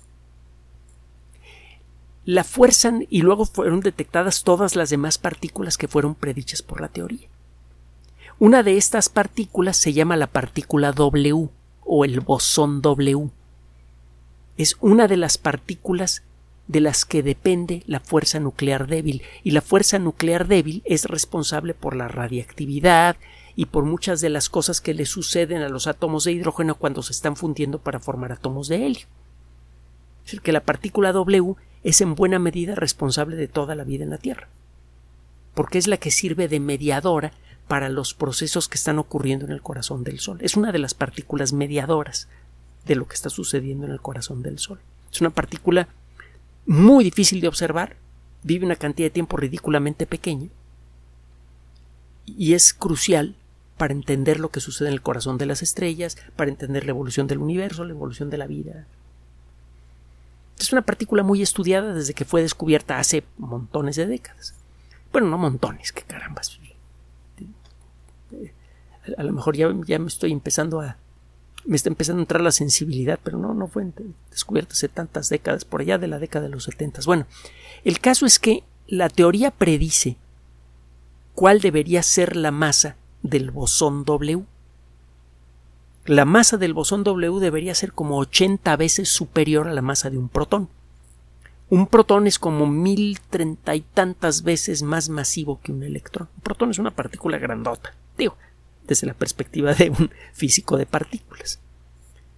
La 2.26 2.44
fuerzan 2.44 3.06
y 3.12 3.22
luego 3.22 3.46
fueron 3.46 3.82
detectadas 3.82 4.44
todas 4.44 4.76
las 4.76 4.90
demás 4.90 5.20
partículas 5.20 5.78
que 5.78 5.88
fueron 5.88 6.16
predichas 6.16 6.64
por 6.64 6.82
la 6.82 6.88
teoría. 6.88 7.28
Una 8.40 8.64
de 8.64 8.76
estas 8.76 9.08
partículas 9.08 9.78
se 9.78 9.94
llama 9.94 10.18
la 10.18 10.26
partícula 10.26 10.94
W 10.94 11.48
o 11.86 12.06
el 12.06 12.22
bosón 12.22 12.82
W. 12.82 13.30
Es 14.58 14.76
una 14.82 15.08
de 15.08 15.18
las 15.18 15.38
partículas 15.38 16.24
de 16.68 16.80
las 16.80 17.06
que 17.06 17.22
depende 17.22 17.84
la 17.86 18.00
fuerza 18.00 18.40
nuclear 18.40 18.88
débil 18.88 19.22
y 19.44 19.52
la 19.52 19.62
fuerza 19.62 20.00
nuclear 20.00 20.48
débil 20.48 20.82
es 20.86 21.06
responsable 21.06 21.76
por 21.76 21.96
la 21.96 22.08
radiactividad 22.08 23.16
y 23.56 23.66
por 23.66 23.86
muchas 23.86 24.22
de 24.22 24.30
las 24.30 24.50
cosas 24.50 24.82
que 24.82 24.94
le 24.94 25.06
suceden 25.06 25.62
a 25.62 25.70
los 25.70 25.88
átomos 25.88 26.24
de 26.24 26.32
hidrógeno 26.32 26.76
cuando 26.76 27.04
se 27.04 27.12
están 27.12 27.36
fundiendo 27.36 27.80
para 27.80 28.00
formar 28.00 28.32
átomos 28.32 28.68
de 28.68 28.86
helio. 28.86 29.06
Es 30.20 30.26
decir, 30.26 30.42
que 30.42 30.52
la 30.52 30.64
partícula 30.64 31.12
W 31.12 31.56
es 31.84 32.02
en 32.02 32.16
buena 32.16 32.40
medida 32.40 32.76
responsable 32.76 33.36
de 33.36 33.48
toda 33.48 33.76
la 33.76 33.84
vida 33.84 34.04
en 34.04 34.10
la 34.10 34.18
Tierra, 34.18 34.48
porque 35.54 35.78
es 35.78 35.88
la 35.88 35.98
que 35.98 36.12
sirve 36.12 36.48
de 36.48 36.60
mediadora 36.60 37.34
para 37.68 37.90
los 37.90 38.14
procesos 38.14 38.68
que 38.68 38.78
están 38.78 39.00
ocurriendo 39.00 39.46
en 39.46 39.52
el 39.52 39.62
corazón 39.62 40.04
del 40.04 40.20
Sol. 40.20 40.38
Es 40.42 40.56
una 40.56 40.72
de 40.72 40.80
las 40.80 40.94
partículas 40.94 41.54
mediadoras 41.54 42.28
de 42.86 42.96
lo 42.96 43.08
que 43.08 43.16
está 43.16 43.30
sucediendo 43.30 43.86
en 43.86 43.92
el 43.92 44.02
corazón 44.02 44.42
del 44.42 44.60
Sol. 44.60 44.80
Es 45.12 45.22
una 45.22 45.30
partícula 45.30 45.88
muy 46.66 47.04
difícil 47.04 47.42
de 47.42 47.48
observar, 47.48 47.98
vive 48.42 48.66
una 48.66 48.76
cantidad 48.76 49.08
de 49.08 49.12
tiempo 49.12 49.38
ridículamente 49.38 50.06
pequeña 50.06 50.50
y 52.26 52.54
es 52.54 52.74
crucial 52.74 53.36
para 53.78 53.94
entender 53.94 54.40
lo 54.40 54.50
que 54.50 54.60
sucede 54.60 54.90
en 54.90 54.94
el 54.94 55.02
corazón 55.02 55.38
de 55.38 55.46
las 55.46 55.62
estrellas, 55.62 56.18
para 56.36 56.52
entender 56.52 56.86
la 56.86 56.92
evolución 56.92 57.28
del 57.28 57.40
universo, 57.40 57.84
la 57.84 57.92
evolución 57.92 58.30
de 58.30 58.38
la 58.38 58.48
vida. 58.48 58.86
Es 60.60 60.72
una 60.72 60.84
partícula 60.84 61.24
muy 61.24 61.42
estudiada 61.42 61.94
desde 61.94 62.14
que 62.14 62.26
fue 62.26 62.42
descubierta 62.42 63.00
hace 63.00 63.24
montones 63.38 63.96
de 63.96 64.06
décadas. 64.06 64.54
Bueno, 65.12 65.28
no 65.28 65.38
montones, 65.38 65.92
que 65.92 66.04
carambas. 66.04 66.60
A 69.18 69.24
lo 69.24 69.34
mejor 69.34 69.56
ya, 69.58 69.68
ya 69.86 70.00
me 70.00 70.08
estoy 70.08 70.32
empezando 70.32 70.82
a. 70.82 70.98
Me 71.66 71.76
está 71.76 71.90
empezando 71.90 72.20
a 72.20 72.24
entrar 72.24 72.42
la 72.42 72.52
sensibilidad, 72.52 73.20
pero 73.24 73.38
no, 73.38 73.54
no 73.54 73.68
fue 73.68 73.86
descubierta 74.30 74.74
hace 74.74 74.90
tantas 74.90 75.30
décadas, 75.30 75.64
por 75.64 75.82
allá 75.82 75.98
de 75.98 76.08
la 76.08 76.20
década 76.20 76.46
de 76.46 76.52
los 76.52 76.66
setentas. 76.66 77.06
Bueno, 77.06 77.26
el 77.86 78.00
caso 78.00 78.26
es 78.26 78.38
que 78.38 78.64
la 78.88 79.08
teoría 79.08 79.50
predice 79.50 80.18
cuál 81.34 81.62
debería 81.62 82.04
ser 82.04 82.36
la 82.36 82.52
masa 82.52 82.98
del 83.24 83.52
bosón 83.52 84.04
W. 84.06 84.44
La 86.06 86.26
masa 86.26 86.58
del 86.58 86.74
bosón 86.74 87.04
W 87.04 87.40
debería 87.40 87.74
ser 87.74 87.94
como 87.94 88.18
80 88.20 88.76
veces 88.76 89.10
superior 89.10 89.68
a 89.68 89.74
la 89.74 89.82
masa 89.82 90.10
de 90.10 90.18
un 90.18 90.30
protón. 90.30 90.70
Un 91.70 91.88
protón 91.88 92.28
es 92.28 92.38
como 92.38 92.68
mil 92.68 93.20
treinta 93.30 93.74
y 93.74 93.82
tantas 93.82 94.44
veces 94.44 94.84
más 94.84 95.10
masivo 95.10 95.60
que 95.64 95.72
un 95.72 95.82
electrón. 95.82 96.30
Un 96.36 96.42
protón 96.42 96.72
es 96.72 96.78
una 96.78 96.92
partícula 96.92 97.40
grandota, 97.40 97.96
digo, 98.18 98.38
desde 98.86 99.08
la 99.08 99.14
perspectiva 99.14 99.74
de 99.74 99.90
un 99.90 100.12
físico 100.34 100.78
de 100.78 100.86
partículas. 100.86 101.60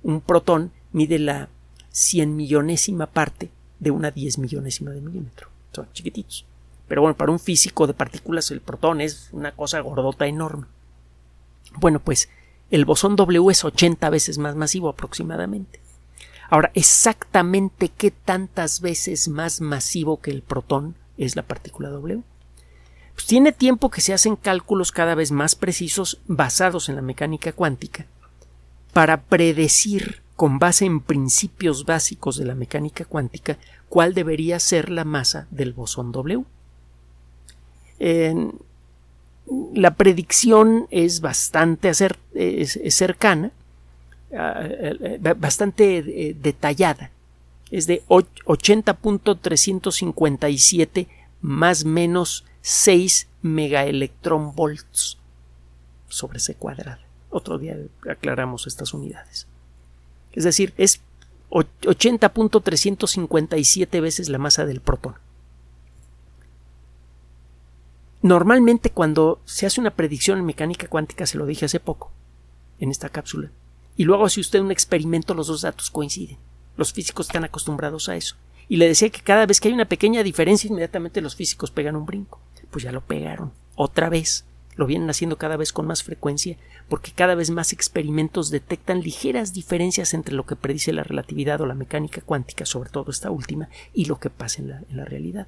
Un 0.03 0.21
protón 0.21 0.71
mide 0.93 1.19
la 1.19 1.49
cien 1.89 2.35
millonésima 2.35 3.07
parte 3.07 3.49
de 3.79 3.91
una 3.91 4.11
diez 4.11 4.37
millonésima 4.37 4.91
de 4.91 5.01
milímetro. 5.01 5.49
Son 5.73 5.91
chiquititos. 5.91 6.45
Pero 6.87 7.01
bueno, 7.01 7.17
para 7.17 7.31
un 7.31 7.39
físico 7.39 7.87
de 7.87 7.93
partículas 7.93 8.51
el 8.51 8.61
protón 8.61 9.01
es 9.01 9.29
una 9.31 9.51
cosa 9.51 9.79
gordota 9.79 10.27
enorme. 10.27 10.67
Bueno, 11.77 11.99
pues 11.99 12.29
el 12.71 12.85
bosón 12.85 13.15
W 13.15 13.51
es 13.51 13.63
80 13.63 14.09
veces 14.09 14.37
más 14.37 14.55
masivo 14.55 14.89
aproximadamente. 14.89 15.79
Ahora, 16.49 16.71
exactamente 16.75 17.89
qué 17.89 18.11
tantas 18.11 18.81
veces 18.81 19.27
más 19.27 19.61
masivo 19.61 20.21
que 20.21 20.31
el 20.31 20.41
protón 20.41 20.95
es 21.17 21.35
la 21.35 21.41
partícula 21.41 21.89
W. 21.89 22.21
Pues 23.15 23.25
tiene 23.27 23.51
tiempo 23.51 23.89
que 23.89 24.01
se 24.01 24.13
hacen 24.13 24.35
cálculos 24.35 24.91
cada 24.91 25.15
vez 25.15 25.31
más 25.31 25.55
precisos 25.55 26.19
basados 26.27 26.89
en 26.89 26.95
la 26.95 27.01
mecánica 27.01 27.53
cuántica 27.53 28.05
para 28.93 29.21
predecir 29.21 30.21
con 30.35 30.59
base 30.59 30.85
en 30.85 30.99
principios 30.99 31.85
básicos 31.85 32.37
de 32.37 32.45
la 32.45 32.55
mecánica 32.55 33.05
cuántica 33.05 33.57
cuál 33.87 34.13
debería 34.13 34.59
ser 34.59 34.89
la 34.89 35.05
masa 35.05 35.47
del 35.49 35.73
bosón 35.73 36.11
W. 36.11 36.45
La 37.99 39.91
predicción 39.95 40.87
es 40.89 41.21
bastante 41.21 41.93
cercana, 41.93 43.51
ah, 44.35 44.61
eh, 44.63 45.19
eh, 45.23 45.35
bastante 45.37 45.99
eh, 45.99 46.35
detallada. 46.39 47.11
Es 47.71 47.87
de 47.87 48.03
80.357 48.07 51.07
más 51.41 51.85
menos 51.85 52.43
6 52.61 53.27
megaelectronvolts 53.41 55.17
sobre 56.09 56.39
C 56.39 56.55
cuadrado. 56.55 57.01
Otro 57.29 57.59
día 57.59 57.77
aclaramos 58.09 58.67
estas 58.67 58.93
unidades. 58.93 59.47
Es 60.33 60.43
decir, 60.43 60.73
es 60.77 60.99
80.357 61.49 64.01
veces 64.01 64.29
la 64.29 64.37
masa 64.37 64.65
del 64.65 64.81
protón. 64.81 65.15
Normalmente 68.25 68.89
cuando 68.89 69.39
se 69.45 69.67
hace 69.67 69.79
una 69.79 69.91
predicción 69.91 70.39
en 70.39 70.45
mecánica 70.45 70.87
cuántica, 70.87 71.27
se 71.27 71.37
lo 71.37 71.45
dije 71.45 71.65
hace 71.65 71.79
poco, 71.79 72.11
en 72.79 72.89
esta 72.89 73.09
cápsula, 73.09 73.51
y 73.95 74.03
luego 74.03 74.25
hace 74.25 74.39
usted 74.39 74.61
un 74.61 74.71
experimento, 74.71 75.35
los 75.35 75.45
dos 75.45 75.61
datos 75.61 75.91
coinciden. 75.91 76.39
Los 76.75 76.91
físicos 76.91 77.27
están 77.27 77.43
acostumbrados 77.43 78.09
a 78.09 78.15
eso. 78.15 78.35
Y 78.67 78.77
le 78.77 78.87
decía 78.87 79.11
que 79.11 79.21
cada 79.21 79.45
vez 79.45 79.61
que 79.61 79.67
hay 79.67 79.75
una 79.75 79.85
pequeña 79.85 80.23
diferencia, 80.23 80.67
inmediatamente 80.67 81.21
los 81.21 81.35
físicos 81.35 81.69
pegan 81.69 81.95
un 81.95 82.07
brinco. 82.07 82.39
Pues 82.71 82.83
ya 82.83 82.91
lo 82.91 83.01
pegaron. 83.01 83.51
Otra 83.75 84.09
vez. 84.09 84.45
Lo 84.75 84.87
vienen 84.87 85.11
haciendo 85.11 85.37
cada 85.37 85.55
vez 85.55 85.71
con 85.71 85.85
más 85.85 86.01
frecuencia, 86.01 86.57
porque 86.89 87.11
cada 87.11 87.35
vez 87.35 87.51
más 87.51 87.73
experimentos 87.73 88.49
detectan 88.49 89.01
ligeras 89.01 89.53
diferencias 89.53 90.15
entre 90.15 90.33
lo 90.33 90.47
que 90.47 90.55
predice 90.55 90.93
la 90.93 91.03
relatividad 91.03 91.61
o 91.61 91.67
la 91.67 91.75
mecánica 91.75 92.21
cuántica, 92.21 92.65
sobre 92.65 92.89
todo 92.89 93.11
esta 93.11 93.29
última, 93.29 93.69
y 93.93 94.05
lo 94.05 94.19
que 94.19 94.31
pasa 94.31 94.63
en 94.63 94.69
la, 94.69 94.81
en 94.89 94.97
la 94.97 95.05
realidad. 95.05 95.47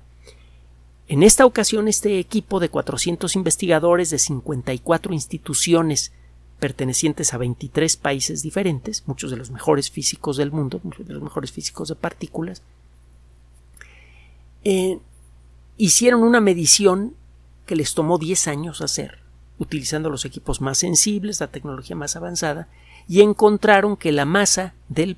En 1.08 1.24
esta 1.24 1.46
ocasión, 1.46 1.88
este 1.88 2.20
equipo 2.20 2.60
de 2.60 2.70
400 2.70 3.36
investigadores 3.36 4.10
de 4.10 4.20
54 4.20 5.14
instituciones 5.14 6.12
pertenecientes 6.60 7.34
a 7.34 7.38
23 7.38 7.96
países 7.98 8.42
diferentes, 8.42 9.04
muchos 9.06 9.32
de 9.32 9.38
los 9.38 9.52
mejores 9.52 9.90
físicos 9.90 10.36
del 10.38 10.52
mundo, 10.52 10.82
muchos 10.84 11.08
de 11.08 11.14
los 11.14 11.24
mejores 11.24 11.52
físicos 11.52 11.90
de 11.90 11.96
partículas, 11.96 12.62
eh, 14.64 15.00
hicieron 15.78 16.24
una 16.24 16.42
medición 16.42 17.14
que 17.66 17.78
les 17.78 17.94
tomó 17.94 18.18
10 18.18 18.48
años 18.48 18.82
hacer 18.82 19.20
utilizando 19.60 20.10
los 20.10 20.26
equipos 20.26 20.62
más 20.62 20.78
sensibles, 20.78 21.40
la 21.40 21.48
tecnología 21.48 21.96
más 21.96 22.16
avanzada, 22.16 22.68
y 23.08 23.22
encontraron 23.22 23.98
que 23.98 24.12
la 24.12 24.26
masa 24.26 24.74
del, 24.90 25.18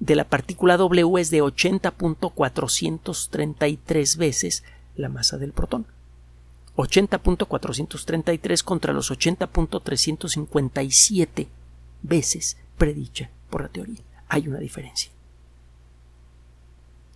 de 0.00 0.16
la 0.16 0.24
partícula 0.24 0.76
W 0.76 1.20
es 1.20 1.30
de 1.30 1.42
80.433 1.42 4.16
veces 4.16 4.64
la 4.96 5.08
masa 5.08 5.38
del 5.38 5.52
protón. 5.52 5.86
80.433 6.76 8.62
contra 8.62 8.92
los 8.92 9.10
80.357 9.10 11.48
veces 12.02 12.58
predicha 12.76 13.30
por 13.50 13.62
la 13.62 13.68
teoría. 13.68 14.02
Hay 14.28 14.46
una 14.48 14.58
diferencia. 14.58 15.10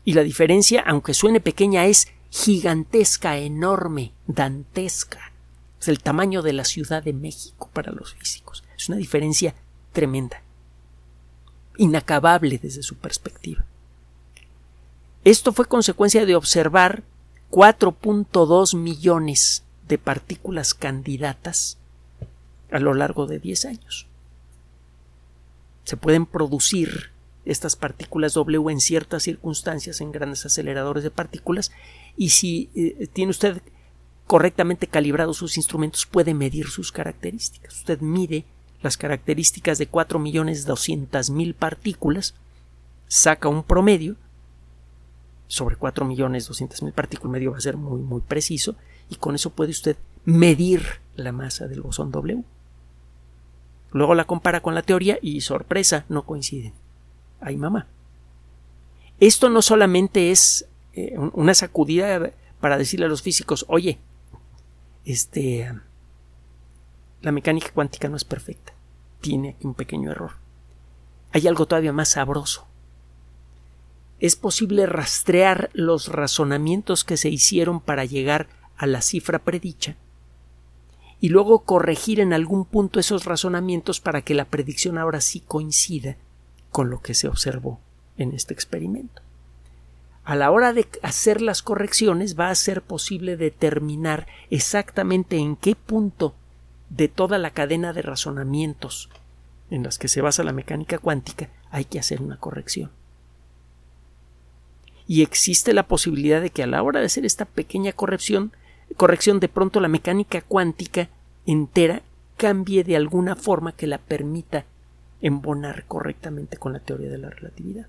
Y 0.05 0.15
la 0.15 0.23
diferencia, 0.23 0.83
aunque 0.87 1.13
suene 1.13 1.41
pequeña, 1.41 1.87
es 1.87 2.07
gigantesca, 2.31 3.37
enorme, 3.39 4.13
dantesca. 4.27 5.33
Es 5.81 5.89
el 5.89 6.01
tamaño 6.01 6.43
de 6.43 6.53
la 6.53 6.65
Ciudad 6.65 7.03
de 7.03 7.13
México 7.13 7.69
para 7.73 7.93
los 7.93 8.15
físicos. 8.15 8.65
Es 8.77 8.89
una 8.89 8.99
diferencia 8.99 9.55
tremenda, 9.93 10.43
inacabable 11.77 12.59
desde 12.59 12.83
su 12.83 12.97
perspectiva. 12.97 13.65
Esto 15.25 15.53
fue 15.53 15.67
consecuencia 15.67 16.25
de 16.25 16.37
observar 16.37 17.03
4.2 17.51 18.77
millones 18.77 19.65
de 19.89 19.99
partículas 19.99 20.75
candidatas 20.75 21.79
a 22.71 22.79
lo 22.79 22.95
largo 22.95 23.27
de 23.27 23.39
10 23.39 23.65
años. 23.65 24.07
Se 25.85 25.97
pueden 25.97 26.27
producir 26.27 27.11
estas 27.47 27.77
partículas 27.77 28.35
W 28.35 28.71
en 28.71 28.81
ciertas 28.81 29.23
circunstancias 29.23 30.03
en 30.03 30.13
grandes 30.13 30.45
aceleradores 30.45 31.03
de 31.03 31.11
partículas 31.11 31.73
y 32.17 32.31
si 32.31 32.69
eh, 32.75 33.09
tiene 33.13 33.31
usted 33.31 33.63
correctamente 34.27 34.87
calibrados 34.87 35.39
sus 35.39 35.57
instrumentos 35.57 36.05
puede 36.05 36.35
medir 36.35 36.67
sus 36.69 36.93
características. 36.93 37.75
Usted 37.75 38.01
mide 38.01 38.45
las 38.83 38.99
características 38.99 39.79
de 39.79 39.91
4.200.000 39.91 41.55
partículas, 41.55 42.35
saca 43.09 43.49
un 43.49 43.63
promedio 43.63 44.17
sobre 45.49 45.77
4.200.000 45.77 46.93
partículas, 46.93 47.33
medio 47.33 47.51
va 47.51 47.59
a 47.59 47.63
ser 47.63 47.77
muy 47.77 48.01
muy 48.01 48.21
preciso 48.21 48.77
y 49.11 49.17
con 49.17 49.35
eso 49.35 49.51
puede 49.51 49.71
usted 49.71 49.97
medir 50.25 50.83
la 51.17 51.33
masa 51.33 51.67
del 51.67 51.81
bosón 51.81 52.13
W. 52.13 52.45
Luego 53.91 54.15
la 54.15 54.27
compara 54.27 54.61
con 54.61 54.75
la 54.75 54.83
teoría 54.83 55.19
y 55.21 55.41
sorpresa, 55.41 56.05
no 56.09 56.25
coinciden. 56.25 56.75
Ay 57.41 57.57
mamá. 57.57 57.87
Esto 59.19 59.49
no 59.49 59.63
solamente 59.63 60.31
es 60.31 60.69
eh, 60.93 61.19
una 61.33 61.55
sacudida 61.55 62.31
para 62.61 62.79
decirle 62.79 63.07
a 63.07 63.09
los 63.09 63.23
físicos, 63.23 63.65
oye, 63.69 63.99
este, 65.05 65.73
la 67.23 67.33
mecánica 67.33 67.73
cuántica 67.73 68.09
no 68.09 68.17
es 68.17 68.25
perfecta, 68.25 68.75
tiene 69.21 69.51
aquí 69.51 69.67
un 69.67 69.75
pequeño 69.75 70.11
error. 70.11 70.33
Hay 71.33 71.49
algo 71.49 71.67
todavía 71.67 71.93
más 71.93 72.11
sabroso. 72.11 72.68
Es 74.21 74.37
posible 74.37 74.87
rastrear 74.87 75.71
los 75.73 76.09
razonamientos 76.09 77.05
que 77.05 77.17
se 77.17 77.29
hicieron 77.29 77.81
para 77.81 78.05
llegar 78.05 78.49
a 78.77 78.87
la 78.87 79.03
cifra 79.03 79.39
predicha 79.39 79.97
y 81.21 81.29
luego 81.31 81.61
corregir 81.61 82.21
en 82.21 82.33
algún 82.33 82.65
punto 82.65 83.01
esos 83.01 83.25
razonamientos 83.25 84.01
para 84.01 84.23
que 84.23 84.35
la 84.35 84.45
predicción 84.45 84.99
ahora 84.99 85.21
sí 85.21 85.41
coincida 85.41 86.17
con 86.71 86.91
lo 86.91 87.01
que 87.01 87.15
se 87.15 87.29
observó 87.29 87.81
en 88.17 88.33
este 88.33 88.55
experimento. 88.55 89.23
A 90.25 90.37
la 90.37 90.51
hora 90.51 90.73
de 90.73 90.87
hacer 91.03 91.41
las 91.41 91.63
correcciones 91.63 92.39
va 92.39 92.51
a 92.51 92.55
ser 92.55 92.83
posible 92.83 93.37
determinar 93.37 94.27
exactamente 94.51 95.39
en 95.39 95.57
qué 95.57 95.75
punto 95.75 96.35
de 96.91 97.09
toda 97.09 97.39
la 97.39 97.51
cadena 97.51 97.93
de 97.93 98.03
razonamientos 98.03 99.09
en 99.71 99.83
las 99.83 99.99
que 99.99 100.09
se 100.09 100.21
basa 100.21 100.45
la 100.45 100.53
mecánica 100.53 100.99
cuántica 100.99 101.49
hay 101.71 101.85
que 101.85 101.99
hacer 101.99 102.23
una 102.23 102.37
corrección. 102.37 102.91
Y 105.09 105.23
existe 105.23 105.73
la 105.73 105.89
posibilidad 105.89 106.41
de 106.41 106.51
que 106.51 106.63
a 106.63 106.67
la 106.67 106.83
hora 106.83 107.01
de 107.01 107.07
hacer 107.07 107.25
esta 107.25 107.47
pequeña 107.47 107.93
corrección, 107.93 108.53
corrección 108.97 109.41
de 109.41 109.49
pronto 109.49 109.81
la 109.81 109.89
mecánica 109.89 110.43
cuántica 110.43 111.09
entera 111.47 112.03
cambie 112.37 112.85
de 112.85 112.95
alguna 112.95 113.35
forma 113.35 113.73
que 113.73 113.87
la 113.87 113.99
permita 113.99 114.67
embonar 115.23 115.87
correctamente 115.87 116.59
con 116.59 116.75
la 116.75 116.81
teoría 116.81 117.11
de 117.11 117.19
la 117.19 117.31
relatividad. 117.31 117.87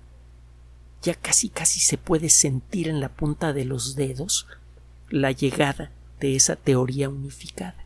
Ya 1.02 1.14
casi 1.14 1.50
casi 1.50 1.78
se 1.78 1.98
puede 1.98 2.30
sentir 2.30 2.88
en 2.88 3.00
la 3.00 3.10
punta 3.10 3.52
de 3.52 3.66
los 3.66 3.96
dedos 3.96 4.46
la 5.10 5.30
llegada 5.30 5.90
de 6.20 6.36
esa 6.36 6.56
teoría 6.56 7.08
unificada. 7.08 7.76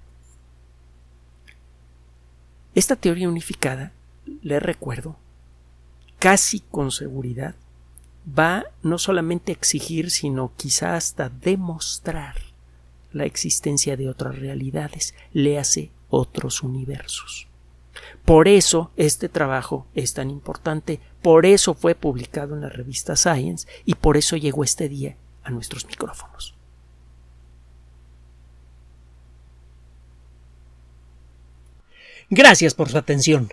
Esta 2.74 2.96
teoría 2.96 3.28
unificada, 3.28 3.92
le 4.42 4.58
recuerdo, 4.58 5.16
casi 6.18 6.60
con 6.60 6.90
seguridad, 6.90 7.54
va 8.26 8.64
no 8.82 8.98
solamente 8.98 9.52
a 9.52 9.54
exigir, 9.54 10.10
sino 10.10 10.52
quizá 10.56 10.96
hasta 10.96 11.28
demostrar 11.28 12.36
la 13.12 13.24
existencia 13.24 13.96
de 13.96 14.08
otras 14.08 14.38
realidades, 14.38 15.14
le 15.32 15.58
hace 15.58 15.90
otros 16.08 16.62
universos. 16.62 17.46
Por 18.24 18.48
eso 18.48 18.90
este 18.96 19.28
trabajo 19.28 19.86
es 19.94 20.14
tan 20.14 20.30
importante, 20.30 21.00
por 21.22 21.46
eso 21.46 21.74
fue 21.74 21.94
publicado 21.94 22.54
en 22.54 22.62
la 22.62 22.68
revista 22.68 23.16
Science 23.16 23.68
y 23.84 23.94
por 23.94 24.16
eso 24.16 24.36
llegó 24.36 24.64
este 24.64 24.88
día 24.88 25.16
a 25.42 25.50
nuestros 25.50 25.86
micrófonos. 25.86 26.54
Gracias 32.30 32.74
por 32.74 32.88
su 32.88 32.98
atención. 32.98 33.52